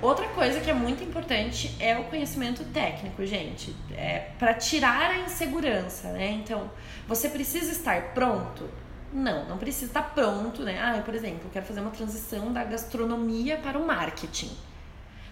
Outra 0.00 0.28
coisa 0.28 0.60
que 0.60 0.70
é 0.70 0.74
muito 0.74 1.04
importante 1.04 1.76
é 1.78 1.98
o 1.98 2.04
conhecimento 2.04 2.64
técnico, 2.72 3.26
gente. 3.26 3.74
É 3.92 4.30
para 4.38 4.54
tirar 4.54 5.10
a 5.10 5.18
insegurança, 5.18 6.12
né? 6.12 6.30
Então, 6.30 6.70
você 7.06 7.28
precisa 7.28 7.70
estar 7.72 8.14
pronto? 8.14 8.68
Não, 9.12 9.48
não 9.48 9.58
precisa 9.58 9.86
estar 9.86 10.14
pronto, 10.14 10.62
né? 10.62 10.80
Ah, 10.80 10.96
eu, 10.96 11.02
por 11.02 11.14
exemplo, 11.14 11.50
quero 11.52 11.66
fazer 11.66 11.80
uma 11.80 11.90
transição 11.90 12.52
da 12.52 12.62
gastronomia 12.62 13.56
para 13.56 13.78
o 13.78 13.86
marketing. 13.86 14.50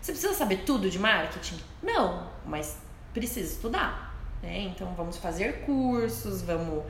Você 0.00 0.12
precisa 0.12 0.34
saber 0.34 0.64
tudo 0.64 0.90
de 0.90 0.98
marketing? 0.98 1.58
Não, 1.82 2.28
mas 2.44 2.78
precisa 3.14 3.52
estudar, 3.54 4.14
né? 4.42 4.62
Então, 4.62 4.94
vamos 4.94 5.16
fazer 5.16 5.64
cursos, 5.64 6.42
vamos 6.42 6.84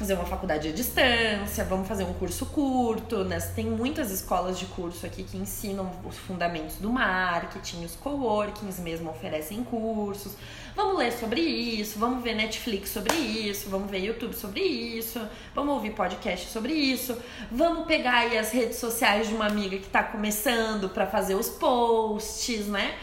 fazer 0.00 0.14
uma 0.14 0.24
faculdade 0.24 0.66
à 0.66 0.72
distância, 0.72 1.62
vamos 1.62 1.86
fazer 1.86 2.04
um 2.04 2.14
curso 2.14 2.46
curto, 2.46 3.22
né? 3.22 3.38
Tem 3.38 3.66
muitas 3.66 4.10
escolas 4.10 4.58
de 4.58 4.64
curso 4.64 5.04
aqui 5.04 5.22
que 5.22 5.36
ensinam 5.36 5.92
os 6.08 6.16
fundamentos 6.16 6.76
do 6.76 6.88
marketing, 6.88 7.84
os 7.84 7.96
coworkings 7.96 8.80
mesmo 8.80 9.10
oferecem 9.10 9.62
cursos. 9.62 10.32
Vamos 10.74 10.96
ler 10.96 11.12
sobre 11.12 11.42
isso, 11.42 11.98
vamos 11.98 12.24
ver 12.24 12.34
Netflix 12.34 12.88
sobre 12.88 13.14
isso, 13.14 13.68
vamos 13.68 13.90
ver 13.90 13.98
YouTube 13.98 14.32
sobre 14.34 14.62
isso, 14.62 15.20
vamos 15.54 15.74
ouvir 15.74 15.90
podcast 15.90 16.48
sobre 16.48 16.72
isso, 16.72 17.14
vamos 17.52 17.84
pegar 17.84 18.20
aí 18.20 18.38
as 18.38 18.52
redes 18.52 18.78
sociais 18.78 19.28
de 19.28 19.34
uma 19.34 19.48
amiga 19.48 19.76
que 19.76 19.88
tá 19.88 20.02
começando 20.02 20.88
para 20.88 21.06
fazer 21.06 21.34
os 21.34 21.50
posts, 21.50 22.68
né? 22.68 22.94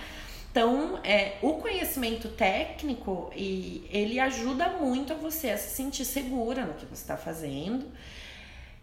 Então, 0.57 0.99
é, 1.03 1.37
o 1.43 1.53
conhecimento 1.53 2.29
técnico, 2.29 3.31
e 3.35 3.87
ele 3.91 4.19
ajuda 4.19 4.69
muito 4.69 5.13
a 5.13 5.15
você 5.15 5.51
a 5.51 5.57
se 5.57 5.69
sentir 5.75 6.03
segura 6.03 6.65
no 6.65 6.73
que 6.73 6.83
você 6.83 7.03
está 7.03 7.15
fazendo. 7.15 7.85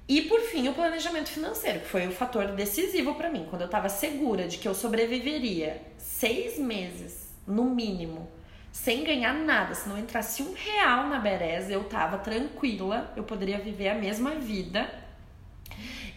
E 0.09 0.23
por 0.23 0.41
fim, 0.43 0.69
o 0.69 0.73
planejamento 0.73 1.31
financeiro, 1.31 1.81
que 1.81 1.89
foi 1.89 2.07
o 2.07 2.13
fator 2.13 2.53
decisivo 2.53 3.17
para 3.17 3.29
mim. 3.29 3.49
Quando 3.51 3.63
eu 3.63 3.67
estava 3.67 3.89
segura 3.89 4.47
de 4.47 4.59
que 4.59 4.69
eu 4.69 4.73
sobreviveria 4.73 5.83
seis 5.99 6.61
meses, 6.61 7.35
no 7.45 7.65
mínimo, 7.65 8.31
sem 8.71 9.03
ganhar 9.03 9.35
nada, 9.35 9.75
se 9.75 9.89
não 9.89 9.99
entrasse 9.99 10.45
um 10.45 10.53
real 10.53 11.09
na 11.09 11.19
Bereza, 11.19 11.73
eu 11.73 11.83
tava 11.83 12.19
tranquila, 12.19 13.13
eu 13.17 13.25
poderia 13.25 13.59
viver 13.59 13.89
a 13.89 13.97
mesma 13.97 14.37
vida. 14.37 14.89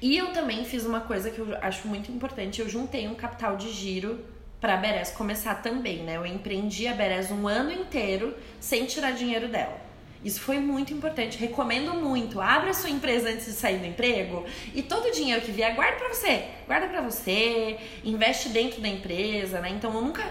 E 0.03 0.15
eu 0.15 0.31
também 0.33 0.63
fiz 0.65 0.85
uma 0.85 1.01
coisa 1.01 1.31
que 1.31 1.39
eu 1.39 1.57
acho 1.63 1.87
muito 1.87 2.11
importante, 2.11 2.61
eu 2.61 2.69
juntei 2.69 3.07
um 3.07 3.15
capital 3.15 3.57
de 3.57 3.71
giro 3.73 4.36
para 4.59 4.73
a 4.73 4.77
Beres 4.77 5.11
começar 5.11 5.55
também, 5.55 5.99
né? 6.03 6.17
Eu 6.17 6.25
empreendi 6.25 6.87
a 6.87 6.93
Beres 6.93 7.31
um 7.31 7.47
ano 7.47 7.71
inteiro 7.71 8.35
sem 8.59 8.85
tirar 8.85 9.11
dinheiro 9.11 9.47
dela. 9.47 9.87
Isso 10.23 10.41
foi 10.41 10.59
muito 10.59 10.93
importante, 10.93 11.37
recomendo 11.37 11.93
muito. 11.93 12.41
Abra 12.41 12.73
sua 12.73 12.89
empresa 12.89 13.29
antes 13.29 13.45
de 13.45 13.51
sair 13.51 13.77
do 13.77 13.85
emprego 13.85 14.45
e 14.73 14.81
todo 14.81 15.07
o 15.07 15.11
dinheiro 15.11 15.41
que 15.41 15.51
vier, 15.51 15.75
guarda 15.75 15.97
para 15.97 16.09
você. 16.09 16.45
Guarda 16.65 16.87
para 16.87 17.01
você, 17.01 17.77
investe 18.03 18.49
dentro 18.49 18.81
da 18.81 18.87
empresa, 18.87 19.59
né? 19.59 19.69
Então 19.69 19.93
eu 19.93 20.01
nunca 20.01 20.23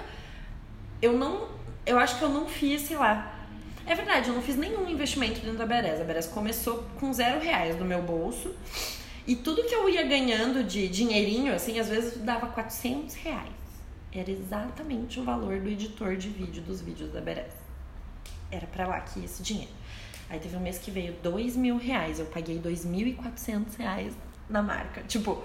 eu 1.00 1.12
não 1.12 1.48
eu 1.84 1.98
acho 1.98 2.18
que 2.18 2.24
eu 2.24 2.28
não 2.28 2.46
fiz, 2.46 2.82
sei 2.82 2.96
lá. 2.96 3.32
É 3.86 3.94
verdade, 3.94 4.28
eu 4.28 4.34
não 4.34 4.42
fiz 4.42 4.56
nenhum 4.56 4.88
investimento 4.90 5.40
dentro 5.40 5.58
da 5.58 5.66
Beres. 5.66 6.00
A 6.00 6.04
Beres 6.04 6.26
começou 6.26 6.84
com 6.98 7.12
zero 7.12 7.40
reais 7.40 7.76
do 7.76 7.84
meu 7.84 8.02
bolso. 8.02 8.52
E 9.24 9.36
tudo 9.36 9.62
que 9.64 9.74
eu 9.74 9.88
ia 9.88 10.02
ganhando 10.02 10.64
de 10.64 10.88
dinheirinho, 10.88 11.54
assim, 11.54 11.78
às 11.78 11.88
vezes 11.88 12.18
dava 12.18 12.48
400 12.48 13.14
reais. 13.14 13.55
Era 14.16 14.30
exatamente 14.30 15.20
o 15.20 15.24
valor 15.24 15.60
do 15.60 15.68
editor 15.68 16.16
de 16.16 16.30
vídeo 16.30 16.62
dos 16.62 16.80
vídeos 16.80 17.12
da 17.12 17.20
Beres. 17.20 17.52
Era 18.50 18.66
pra 18.66 18.86
lá 18.86 19.00
que 19.00 19.20
ia 19.20 19.26
esse 19.26 19.42
dinheiro. 19.42 19.72
Aí 20.30 20.40
teve 20.40 20.56
um 20.56 20.60
mês 20.60 20.78
que 20.78 20.90
veio 20.90 21.14
dois 21.22 21.54
mil 21.54 21.76
reais. 21.76 22.18
Eu 22.18 22.26
paguei 22.26 22.58
2.400 22.58 23.76
reais 23.78 24.14
na 24.48 24.62
marca. 24.62 25.02
Tipo, 25.02 25.44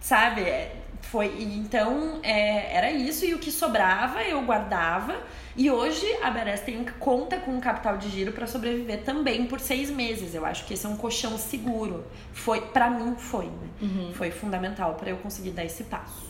sabe? 0.00 0.40
É, 0.40 0.74
Foi, 1.02 1.26
e 1.26 1.58
então 1.58 2.18
é, 2.22 2.74
era 2.74 2.90
isso. 2.90 3.26
E 3.26 3.34
o 3.34 3.38
que 3.38 3.52
sobrava 3.52 4.22
eu 4.22 4.42
guardava. 4.42 5.16
E 5.54 5.70
hoje 5.70 6.06
a 6.22 6.30
Beres 6.30 6.60
tem 6.60 6.84
conta 6.98 7.36
com 7.36 7.50
um 7.50 7.60
capital 7.60 7.98
de 7.98 8.08
giro 8.08 8.32
para 8.32 8.46
sobreviver 8.46 9.04
também 9.04 9.46
por 9.46 9.60
seis 9.60 9.90
meses. 9.90 10.34
Eu 10.34 10.46
acho 10.46 10.64
que 10.64 10.72
esse 10.74 10.86
é 10.86 10.88
um 10.88 10.96
colchão 10.96 11.36
seguro. 11.36 12.06
Foi, 12.32 12.60
para 12.60 12.88
mim, 12.88 13.16
foi. 13.16 13.46
Né? 13.46 13.68
Foi 14.14 14.30
fundamental 14.30 14.94
para 14.94 15.10
eu 15.10 15.18
conseguir 15.18 15.50
dar 15.50 15.64
esse 15.64 15.84
passo. 15.84 16.27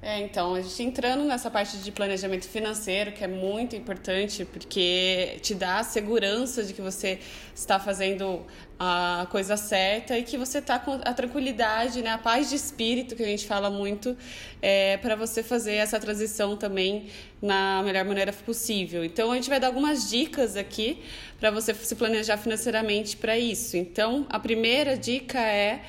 É, 0.00 0.20
então, 0.20 0.54
a 0.54 0.60
gente 0.60 0.80
entrando 0.84 1.24
nessa 1.24 1.50
parte 1.50 1.76
de 1.78 1.90
planejamento 1.90 2.46
financeiro, 2.46 3.10
que 3.10 3.24
é 3.24 3.26
muito 3.26 3.74
importante, 3.74 4.44
porque 4.44 5.38
te 5.42 5.56
dá 5.56 5.80
a 5.80 5.82
segurança 5.82 6.62
de 6.62 6.72
que 6.72 6.80
você 6.80 7.18
está 7.52 7.80
fazendo 7.80 8.46
a 8.78 9.26
coisa 9.28 9.56
certa 9.56 10.16
e 10.16 10.22
que 10.22 10.38
você 10.38 10.58
está 10.58 10.78
com 10.78 11.00
a 11.04 11.12
tranquilidade, 11.12 12.00
né, 12.00 12.10
a 12.10 12.18
paz 12.18 12.48
de 12.48 12.54
espírito, 12.54 13.16
que 13.16 13.24
a 13.24 13.26
gente 13.26 13.44
fala 13.44 13.70
muito, 13.70 14.16
é, 14.62 14.98
para 14.98 15.16
você 15.16 15.42
fazer 15.42 15.74
essa 15.74 15.98
transição 15.98 16.56
também 16.56 17.08
na 17.42 17.82
melhor 17.82 18.04
maneira 18.04 18.32
possível. 18.32 19.04
Então, 19.04 19.32
a 19.32 19.34
gente 19.34 19.50
vai 19.50 19.58
dar 19.58 19.66
algumas 19.66 20.08
dicas 20.08 20.56
aqui 20.56 21.02
para 21.40 21.50
você 21.50 21.74
se 21.74 21.96
planejar 21.96 22.36
financeiramente 22.36 23.16
para 23.16 23.36
isso. 23.36 23.76
Então, 23.76 24.26
a 24.30 24.38
primeira 24.38 24.96
dica 24.96 25.40
é 25.40 25.82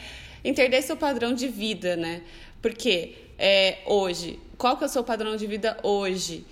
entender 0.43 0.81
seu 0.81 0.97
padrão 0.97 1.31
de 1.31 1.47
vida, 1.47 1.95
né? 1.95 2.23
Porque 2.59 3.28
é, 3.39 3.77
hoje, 3.85 4.37
qual 4.57 4.75
que 4.75 4.83
é 4.83 4.87
o 4.87 4.89
seu 4.89 5.03
padrão 5.03 5.37
de 5.37 5.47
vida 5.47 5.77
hoje? 5.81 6.45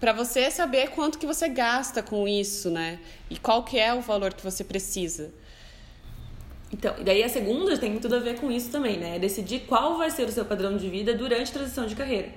Para 0.00 0.12
você 0.12 0.50
saber 0.50 0.90
quanto 0.90 1.16
que 1.16 1.24
você 1.24 1.48
gasta 1.48 2.02
com 2.02 2.26
isso, 2.26 2.68
né? 2.68 2.98
E 3.30 3.38
qual 3.38 3.62
que 3.62 3.78
é 3.78 3.94
o 3.94 4.00
valor 4.00 4.34
que 4.34 4.42
você 4.42 4.64
precisa. 4.64 5.32
Então, 6.72 6.94
e 6.98 7.04
daí 7.04 7.22
a 7.22 7.28
segunda 7.28 7.78
tem 7.78 7.96
tudo 8.00 8.16
a 8.16 8.18
ver 8.18 8.40
com 8.40 8.50
isso 8.50 8.70
também, 8.70 8.98
né? 8.98 9.16
É 9.16 9.18
decidir 9.20 9.60
qual 9.60 9.96
vai 9.96 10.10
ser 10.10 10.26
o 10.26 10.32
seu 10.32 10.44
padrão 10.44 10.76
de 10.76 10.88
vida 10.88 11.14
durante 11.14 11.50
a 11.50 11.54
transição 11.54 11.86
de 11.86 11.94
carreira. 11.94 12.30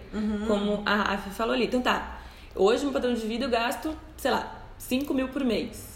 Como 0.45 0.83
a 0.85 0.95
Rafa 0.95 1.31
falou 1.31 1.55
ali. 1.55 1.65
Então 1.65 1.81
tá, 1.81 2.21
hoje 2.53 2.83
meu 2.83 2.93
padrão 2.93 3.15
de 3.15 3.25
vida 3.25 3.45
eu 3.45 3.49
gasto, 3.49 3.97
sei 4.17 4.29
lá, 4.29 4.69
5 4.77 5.11
mil 5.13 5.29
por 5.29 5.43
mês. 5.43 5.94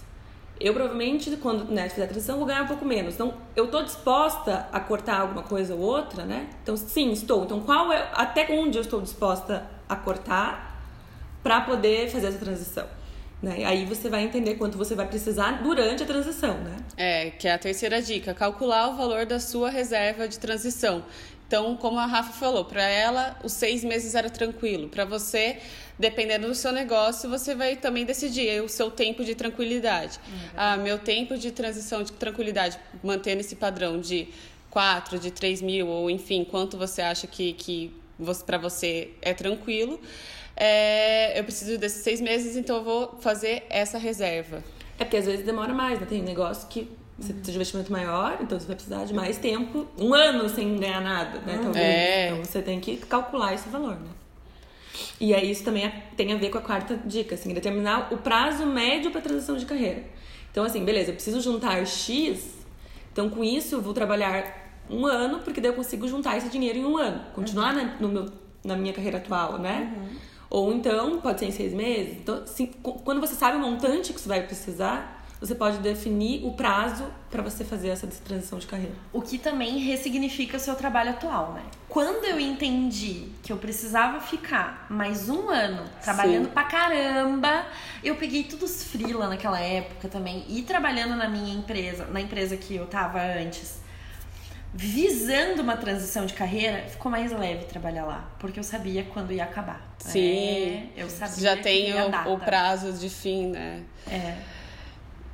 Eu 0.59 0.73
provavelmente, 0.73 1.35
quando 1.37 1.71
né, 1.71 1.87
fizer 1.87 2.03
a 2.03 2.07
transição, 2.07 2.37
vou 2.37 2.45
ganhar 2.45 2.63
um 2.63 2.67
pouco 2.67 2.83
menos. 2.83 3.13
Então, 3.13 3.33
eu 3.55 3.67
tô 3.67 3.81
disposta 3.81 4.67
a 4.71 4.79
cortar 4.79 5.21
alguma 5.21 5.43
coisa 5.43 5.73
ou 5.73 5.79
outra, 5.79 6.25
né? 6.25 6.49
Então, 6.61 6.75
sim, 6.75 7.11
estou. 7.11 7.45
Então, 7.45 7.61
qual 7.61 7.91
é, 7.93 8.09
até 8.13 8.45
onde 8.51 8.77
eu 8.77 8.81
estou 8.81 8.99
disposta 8.99 9.65
a 9.87 9.95
cortar 9.95 10.83
para 11.41 11.61
poder 11.61 12.09
fazer 12.09 12.27
essa 12.27 12.39
transição? 12.39 12.87
Né? 13.41 13.63
Aí 13.63 13.85
você 13.85 14.09
vai 14.09 14.23
entender 14.23 14.55
quanto 14.55 14.77
você 14.77 14.95
vai 14.95 15.07
precisar 15.07 15.63
durante 15.63 16.03
a 16.03 16.05
transição, 16.05 16.55
né? 16.55 16.75
É, 16.97 17.29
que 17.29 17.47
é 17.47 17.53
a 17.53 17.57
terceira 17.57 18.01
dica, 18.01 18.33
calcular 18.33 18.89
o 18.89 18.97
valor 18.97 19.25
da 19.25 19.39
sua 19.39 19.69
reserva 19.69 20.27
de 20.27 20.37
transição. 20.37 21.05
Então, 21.47 21.75
como 21.77 21.97
a 21.97 22.05
Rafa 22.05 22.33
falou, 22.33 22.65
para 22.65 22.83
ela 22.83 23.39
os 23.43 23.53
seis 23.53 23.83
meses 23.83 24.13
era 24.13 24.29
tranquilo. 24.29 24.89
Para 24.89 25.05
você, 25.05 25.57
dependendo 25.99 26.47
do 26.47 26.55
seu 26.55 26.71
negócio, 26.71 27.29
você 27.29 27.53
vai 27.53 27.75
também 27.75 28.05
decidir 28.05 28.63
o 28.63 28.69
seu 28.69 28.89
tempo 28.89 29.23
de 29.23 29.35
tranquilidade. 29.35 30.17
Ah, 30.55 30.77
meu 30.77 30.97
tempo 30.97 31.37
de 31.37 31.51
transição 31.51 32.01
de 32.01 32.13
tranquilidade, 32.13 32.79
mantendo 33.03 33.41
esse 33.41 33.57
padrão 33.57 33.99
de 33.99 34.29
quatro, 34.69 35.19
de 35.19 35.29
três 35.29 35.61
mil, 35.61 35.87
ou 35.87 36.09
enfim, 36.09 36.45
quanto 36.49 36.77
você 36.77 37.01
acha 37.01 37.27
que, 37.27 37.51
que 37.53 37.93
para 38.45 38.57
você 38.57 39.09
é 39.21 39.33
tranquilo. 39.33 39.99
É, 40.55 41.37
eu 41.37 41.43
preciso 41.43 41.77
desses 41.77 42.01
seis 42.01 42.21
meses, 42.21 42.55
então 42.55 42.77
eu 42.77 42.83
vou 42.83 43.17
fazer 43.19 43.65
essa 43.69 43.97
reserva. 43.97 44.63
É 44.97 45.03
porque 45.03 45.17
às 45.17 45.25
vezes 45.25 45.45
demora 45.45 45.73
mais, 45.73 45.99
né? 45.99 46.05
Tem 46.09 46.21
negócio 46.21 46.67
que 46.67 46.89
você 47.17 47.33
precisa 47.33 47.51
de 47.51 47.57
investimento 47.57 47.91
maior, 47.91 48.37
então 48.41 48.57
você 48.57 48.65
vai 48.65 48.75
precisar 48.75 49.03
de 49.03 49.13
mais 49.13 49.37
tempo, 49.37 49.85
um 49.97 50.13
ano 50.13 50.47
sem 50.47 50.77
ganhar 50.77 51.01
nada, 51.01 51.39
né? 51.39 51.59
Talvez. 51.61 51.85
É. 51.85 52.27
Então 52.27 52.43
você 52.43 52.61
tem 52.61 52.79
que 52.79 52.97
calcular 52.97 53.53
esse 53.53 53.67
valor, 53.67 53.95
né? 53.99 54.09
E 55.19 55.33
aí 55.33 55.51
isso 55.51 55.63
também 55.63 55.85
é- 55.85 56.03
tem 56.15 56.31
a 56.33 56.37
ver 56.37 56.49
com 56.49 56.57
a 56.57 56.61
quarta 56.61 56.95
dica, 57.05 57.35
assim, 57.35 57.53
determinar 57.53 58.13
o 58.13 58.17
prazo 58.17 58.65
médio 58.65 59.11
para 59.11 59.21
transição 59.21 59.55
de 59.57 59.65
carreira. 59.65 60.03
Então, 60.51 60.63
assim, 60.63 60.83
beleza, 60.83 61.11
eu 61.11 61.13
preciso 61.15 61.39
juntar 61.41 61.85
X, 61.85 62.57
então 63.11 63.29
com 63.29 63.43
isso 63.43 63.75
eu 63.75 63.81
vou 63.81 63.93
trabalhar 63.93 64.67
um 64.89 65.05
ano, 65.05 65.39
porque 65.39 65.61
daí 65.61 65.71
eu 65.71 65.75
consigo 65.75 66.07
juntar 66.07 66.37
esse 66.37 66.49
dinheiro 66.49 66.79
em 66.79 66.85
um 66.85 66.97
ano. 66.97 67.21
Continuar 67.33 67.73
na, 67.73 67.83
no 67.99 68.07
meu, 68.09 68.25
na 68.63 68.75
minha 68.75 68.91
carreira 68.93 69.17
atual, 69.19 69.59
né? 69.59 69.93
Ou 70.49 70.73
então, 70.73 71.19
pode 71.21 71.39
ser 71.39 71.45
em 71.45 71.51
seis 71.51 71.73
meses. 71.73 72.17
Então, 72.17 72.41
assim, 72.43 72.65
quando 72.81 73.21
você 73.21 73.35
sabe 73.35 73.57
o 73.57 73.59
montante 73.59 74.11
que 74.11 74.19
você 74.19 74.27
vai 74.27 74.41
precisar, 74.41 75.18
você 75.39 75.55
pode 75.55 75.77
definir 75.77 76.45
o 76.45 76.51
prazo 76.51 77.05
para 77.31 77.41
você 77.41 77.63
fazer 77.63 77.89
essa 77.89 78.05
transição 78.07 78.59
de 78.59 78.67
carreira. 78.67 78.93
O 79.13 79.21
que 79.21 79.37
também 79.37 79.77
ressignifica 79.79 80.57
o 80.57 80.59
seu 80.59 80.75
trabalho 80.75 81.11
atual, 81.11 81.53
né? 81.53 81.63
Quando 81.87 82.25
eu 82.25 82.39
entendi 82.39 83.27
que 83.41 83.51
eu 83.51 83.57
precisava 83.57 84.19
ficar 84.19 84.85
mais 84.89 85.29
um 85.29 85.49
ano 85.49 85.85
trabalhando 86.03 86.45
Sim. 86.45 86.51
pra 86.51 86.63
caramba, 86.65 87.65
eu 88.03 88.15
peguei 88.15 88.43
todos 88.43 88.69
os 88.69 88.83
freela 88.83 89.27
naquela 89.29 89.59
época 89.59 90.09
também 90.09 90.45
e 90.49 90.61
trabalhando 90.63 91.15
na 91.15 91.29
minha 91.29 91.53
empresa, 91.55 92.05
na 92.05 92.19
empresa 92.19 92.57
que 92.57 92.75
eu 92.75 92.85
tava 92.85 93.19
antes, 93.21 93.79
visando 94.73 95.61
uma 95.61 95.77
transição 95.77 96.25
de 96.25 96.33
carreira, 96.33 96.85
ficou 96.89 97.09
mais 97.09 97.31
leve 97.31 97.65
trabalhar 97.65 98.05
lá, 98.05 98.29
porque 98.39 98.59
eu 98.59 98.63
sabia 98.63 99.03
quando 99.05 99.31
ia 99.31 99.45
acabar. 99.45 99.89
Sim. 99.99 100.19
É, 100.19 100.89
eu 100.97 101.09
sabia 101.09 101.41
Já 101.41 101.57
tem 101.57 101.93
o, 101.93 102.33
o 102.33 102.39
prazo 102.39 102.91
de 102.93 103.09
fim, 103.09 103.47
né? 103.47 103.83
É. 104.05 104.58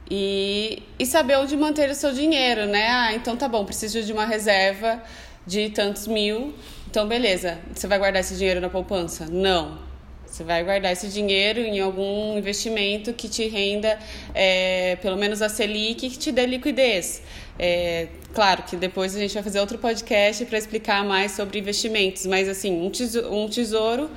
E, 0.10 0.84
e 1.00 1.06
saber 1.06 1.38
onde 1.38 1.58
manter 1.58 1.90
o 1.90 1.96
seu 1.96 2.14
dinheiro, 2.14 2.66
né? 2.68 2.88
Ah, 2.90 3.14
então 3.14 3.36
tá 3.36 3.48
bom, 3.48 3.66
preciso 3.66 4.04
de 4.04 4.14
uma 4.14 4.26
reserva 4.26 5.02
de 5.46 5.70
tantos 5.70 6.08
mil. 6.08 6.54
Então, 6.90 7.08
beleza. 7.08 7.58
Você 7.74 7.88
vai 7.88 7.98
guardar 7.98 8.22
esse 8.22 8.36
dinheiro 8.36 8.62
na 8.62 8.70
poupança? 8.70 9.26
Não. 9.30 9.78
Você 10.26 10.44
vai 10.44 10.64
guardar 10.64 10.92
esse 10.92 11.08
dinheiro 11.08 11.62
em 11.62 11.80
algum 11.80 12.38
investimento 12.38 13.14
que 13.14 13.30
te 13.30 13.48
renda 13.48 13.98
é, 14.34 14.98
pelo 14.98 15.16
menos 15.16 15.42
a 15.42 15.48
Selic 15.48 16.10
que 16.10 16.18
te 16.18 16.32
dê 16.32 16.46
liquidez. 16.46 17.22
É, 17.58 18.10
claro 18.34 18.64
que 18.64 18.76
depois 18.76 19.16
a 19.16 19.20
gente 19.20 19.34
vai 19.34 19.42
fazer 19.42 19.62
outro 19.62 19.78
podcast 19.78 20.44
para 20.46 20.58
explicar 20.58 21.06
mais 21.06 21.32
sobre 21.32 21.60
investimentos, 21.60 22.26
mas 22.26 22.50
assim, 22.50 22.74
um 22.74 22.92
um 23.32 23.48
tesouro 23.48 24.10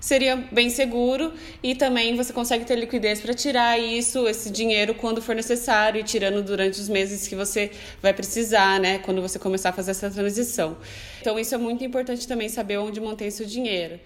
seria 0.00 0.36
bem 0.52 0.70
seguro 0.70 1.32
e 1.62 1.74
também 1.74 2.16
você 2.16 2.32
consegue 2.32 2.64
ter 2.64 2.76
liquidez 2.76 3.20
para 3.20 3.34
tirar 3.34 3.78
isso, 3.78 4.26
esse 4.28 4.50
dinheiro 4.50 4.94
quando 4.94 5.20
for 5.20 5.34
necessário 5.34 6.00
e 6.00 6.04
tirando 6.04 6.42
durante 6.42 6.80
os 6.80 6.88
meses 6.88 7.26
que 7.26 7.34
você 7.34 7.70
vai 8.02 8.12
precisar, 8.12 8.78
né, 8.80 8.98
quando 8.98 9.20
você 9.20 9.38
começar 9.38 9.70
a 9.70 9.72
fazer 9.72 9.92
essa 9.92 10.10
transição. 10.10 10.76
Então 11.20 11.38
isso 11.38 11.54
é 11.54 11.58
muito 11.58 11.84
importante 11.84 12.26
também 12.26 12.48
saber 12.48 12.78
onde 12.78 13.00
manter 13.00 13.30
seu 13.30 13.46
dinheiro. 13.46 13.98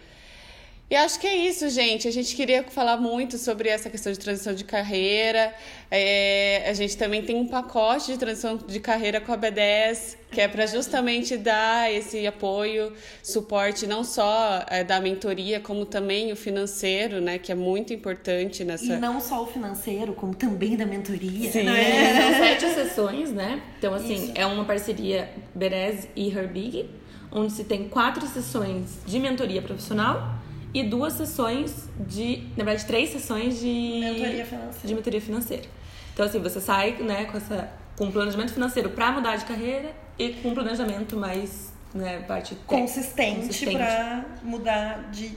E 0.93 0.95
acho 0.95 1.19
que 1.19 1.27
é 1.27 1.35
isso, 1.35 1.71
gente. 1.71 2.07
A 2.07 2.11
gente 2.11 2.37
queria 2.37 2.65
falar 2.65 2.99
muito 2.99 3.39
sobre 3.39 3.71
essa 3.71 3.89
questão 3.89 4.13
de 4.13 4.19
transição 4.19 4.53
de 4.53 4.63
carreira. 4.63 5.55
É, 5.91 6.67
a 6.69 6.75
gente 6.75 6.99
também 6.99 7.23
tem 7.23 7.35
um 7.35 7.49
pacote 7.49 8.13
de 8.13 8.19
transição 8.19 8.59
de 8.59 8.79
carreira 8.79 9.19
com 9.19 9.33
a 9.33 9.39
B10, 9.39 10.19
que 10.31 10.39
é 10.39 10.47
para 10.47 10.67
justamente 10.67 11.39
dar 11.39 11.91
esse 11.91 12.27
apoio, 12.27 12.93
suporte, 13.23 13.87
não 13.87 14.05
só 14.05 14.67
é, 14.69 14.85
da 14.85 15.01
mentoria, 15.01 15.61
como 15.61 15.87
também 15.87 16.31
o 16.31 16.37
financeiro, 16.37 17.23
né? 17.23 17.39
Que 17.39 17.53
é 17.53 17.55
muito 17.55 17.95
importante 17.95 18.63
nessa. 18.63 18.93
E 18.93 18.99
não 18.99 19.19
só 19.19 19.45
o 19.45 19.47
financeiro, 19.47 20.13
como 20.13 20.35
também 20.35 20.77
da 20.77 20.85
mentoria. 20.85 21.51
Sim. 21.51 21.63
não 21.63 21.75
é? 21.75 22.21
São 22.21 22.35
sete 22.35 22.75
sessões, 22.75 23.33
né? 23.33 23.63
Então, 23.79 23.95
assim, 23.95 24.31
é 24.35 24.45
uma 24.45 24.67
parceria 24.67 25.31
Berez 25.55 26.07
e 26.15 26.29
Herbig, 26.29 26.91
onde 27.31 27.51
se 27.51 27.65
tem 27.65 27.89
quatro 27.89 28.27
sessões 28.27 28.99
de 29.07 29.19
mentoria 29.19 29.63
profissional 29.63 30.42
e 30.75 30.83
duas 30.83 31.15
sessões 31.15 31.89
de. 32.01 32.49
Na 32.57 32.65
verdade, 32.65 32.87
três 32.87 33.11
sessões 33.11 33.61
de. 33.61 34.01
Mentoria 34.01 34.47
financeira. 34.47 34.89
De 34.89 34.95
mentoria 34.95 35.21
financeira. 35.21 35.65
Então, 36.13 36.27
assim, 36.27 36.41
você 36.41 36.61
sai, 36.61 36.93
né, 37.01 37.25
com 37.27 37.37
essa. 37.37 37.71
Com 37.97 38.07
um 38.07 38.11
planejamento 38.11 38.53
financeiro 38.53 38.91
para 38.91 39.13
mudar 39.13 39.37
de 39.37 39.45
carreira 39.45 39.95
e 40.19 40.31
com 40.31 40.49
um 40.49 40.55
planejamento 40.55 41.17
mais, 41.17 41.73
né, 41.95 42.21
parte 42.21 42.55
consistente, 42.67 43.47
consistente. 43.47 43.77
pra 43.77 44.25
mudar 44.43 45.11
de 45.11 45.37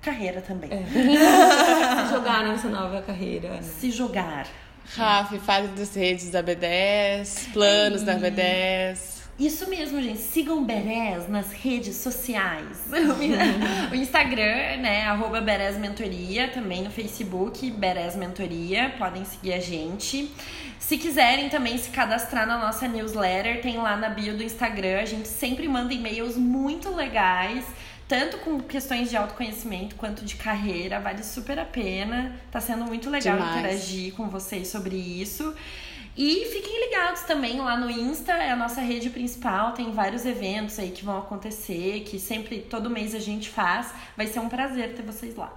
carreira 0.00 0.40
também. 0.40 0.70
se 0.86 2.12
jogar 2.12 2.44
nessa 2.44 2.68
nova 2.68 3.02
carreira. 3.02 3.50
Né? 3.50 3.62
Se 3.62 3.90
jogar. 3.90 4.46
Rafa, 4.96 5.38
fale 5.40 5.68
das 5.68 5.94
redes 5.94 6.30
da 6.30 6.42
B10, 6.42 7.52
planos 7.52 8.02
da 8.02 8.14
B10. 8.16 9.17
Isso 9.38 9.70
mesmo, 9.70 10.02
gente. 10.02 10.18
Sigam 10.18 10.64
Berez 10.64 11.28
nas 11.28 11.52
redes 11.52 11.96
sociais. 11.96 12.78
o 13.92 13.94
Instagram, 13.94 14.78
né? 14.78 15.04
Arroba 15.04 15.40
Berez 15.40 15.78
Mentoria. 15.78 16.48
Também 16.48 16.82
no 16.82 16.90
Facebook, 16.90 17.70
Berez 17.70 18.16
Mentoria. 18.16 18.92
Podem 18.98 19.24
seguir 19.24 19.52
a 19.52 19.60
gente. 19.60 20.32
Se 20.80 20.98
quiserem 20.98 21.48
também 21.48 21.78
se 21.78 21.90
cadastrar 21.90 22.46
na 22.46 22.58
nossa 22.58 22.88
newsletter, 22.88 23.60
tem 23.60 23.76
lá 23.76 23.96
na 23.96 24.08
bio 24.08 24.36
do 24.36 24.42
Instagram. 24.42 25.00
A 25.00 25.04
gente 25.04 25.28
sempre 25.28 25.68
manda 25.68 25.94
e-mails 25.94 26.36
muito 26.36 26.92
legais. 26.92 27.64
Tanto 28.08 28.38
com 28.38 28.58
questões 28.58 29.10
de 29.10 29.16
autoconhecimento 29.16 29.94
quanto 29.94 30.24
de 30.24 30.34
carreira. 30.34 30.98
Vale 30.98 31.22
super 31.22 31.58
a 31.58 31.64
pena. 31.64 32.34
Tá 32.50 32.60
sendo 32.60 32.86
muito 32.86 33.08
legal 33.08 33.36
Demais. 33.36 33.58
interagir 33.58 34.14
com 34.14 34.28
vocês 34.28 34.66
sobre 34.66 34.96
isso. 34.96 35.54
E 36.18 36.46
fiquem 36.46 36.80
ligados 36.84 37.22
também 37.22 37.60
lá 37.60 37.76
no 37.76 37.88
Insta, 37.88 38.32
é 38.32 38.50
a 38.50 38.56
nossa 38.56 38.80
rede 38.80 39.08
principal, 39.08 39.70
tem 39.70 39.92
vários 39.92 40.26
eventos 40.26 40.76
aí 40.76 40.90
que 40.90 41.04
vão 41.04 41.16
acontecer, 41.16 42.00
que 42.00 42.18
sempre, 42.18 42.58
todo 42.58 42.90
mês 42.90 43.14
a 43.14 43.20
gente 43.20 43.48
faz. 43.48 43.94
Vai 44.16 44.26
ser 44.26 44.40
um 44.40 44.48
prazer 44.48 44.94
ter 44.94 45.02
vocês 45.02 45.36
lá. 45.36 45.56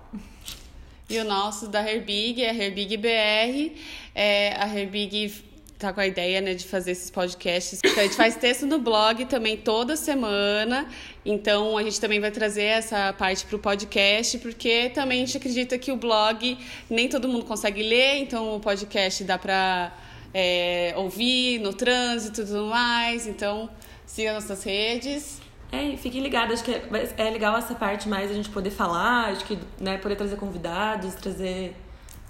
E 1.10 1.17
o 1.17 1.24
nosso 1.24 1.67
da 1.67 1.82
Herbig 1.82 2.43
é 2.43 2.52
a 2.52 2.54
Herbig 2.54 2.95
BR. 2.95 3.76
É, 4.13 4.56
a 4.56 4.67
Herbig 4.67 5.34
tá 5.80 5.91
com 5.91 6.00
a 6.00 6.06
ideia 6.06 6.39
né, 6.39 6.54
de 6.54 6.67
fazer 6.67 6.91
esses 6.91 7.10
podcasts. 7.10 7.80
Então, 7.84 7.97
a 7.97 8.04
gente 8.04 8.15
faz 8.15 8.36
texto 8.36 8.67
no 8.67 8.78
blog 8.78 9.26
também 9.26 9.58
toda 9.58 9.95
semana. 9.95 10.88
Então 11.26 11.76
a 11.76 11.82
gente 11.82 12.00
também 12.00 12.19
vai 12.19 12.30
trazer 12.30 12.65
essa 12.65 13.12
parte 13.13 13.47
para 13.47 13.56
o 13.56 13.60
podcast, 13.60 14.38
porque 14.38 14.91
também 14.91 15.24
a 15.24 15.26
gente 15.26 15.38
acredita 15.38 15.76
que 15.80 15.91
o 15.91 15.97
blog 15.97 16.56
nem 16.88 17.10
todo 17.10 17.28
mundo 17.28 17.45
consegue 17.45 17.82
ler, 17.82 18.17
então 18.17 18.56
o 18.56 18.60
podcast 18.60 19.24
dá 19.24 19.39
para 19.39 19.91
é, 20.34 20.94
ouvir 20.98 21.60
no 21.60 21.74
trânsito 21.74 22.41
e 22.41 22.46
tudo 22.46 22.65
mais. 22.65 23.28
Então 23.28 23.70
siga 24.06 24.34
nossas 24.34 24.63
redes. 24.63 25.41
É, 25.72 25.84
e 25.86 25.98
fiquem 25.98 26.22
ligados, 26.22 26.56
acho 26.56 26.63
que 26.65 26.72
é, 26.72 27.13
é 27.17 27.30
legal 27.30 27.56
essa 27.56 27.74
parte 27.74 28.10
mais 28.10 28.30
a 28.30 28.34
gente 28.34 28.50
poder 28.50 28.72
falar, 28.72 29.32
acho 29.32 29.46
que 29.46 29.58
né, 29.80 29.98
poder 29.98 30.17
trazer 30.17 30.36
convidados, 30.36 31.15
trazer 31.15 31.74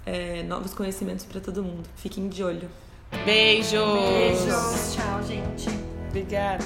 é, 0.06 0.44
novos 0.44 0.72
conhecimentos 0.72 1.24
para 1.24 1.40
todo 1.40 1.62
mundo. 1.62 1.88
Fiquem 1.96 2.28
de 2.28 2.44
olho. 2.44 2.70
Beijos! 3.24 3.72
Beijos, 3.72 4.94
tchau, 4.94 5.22
gente. 5.24 5.68
Obrigada. 6.08 6.64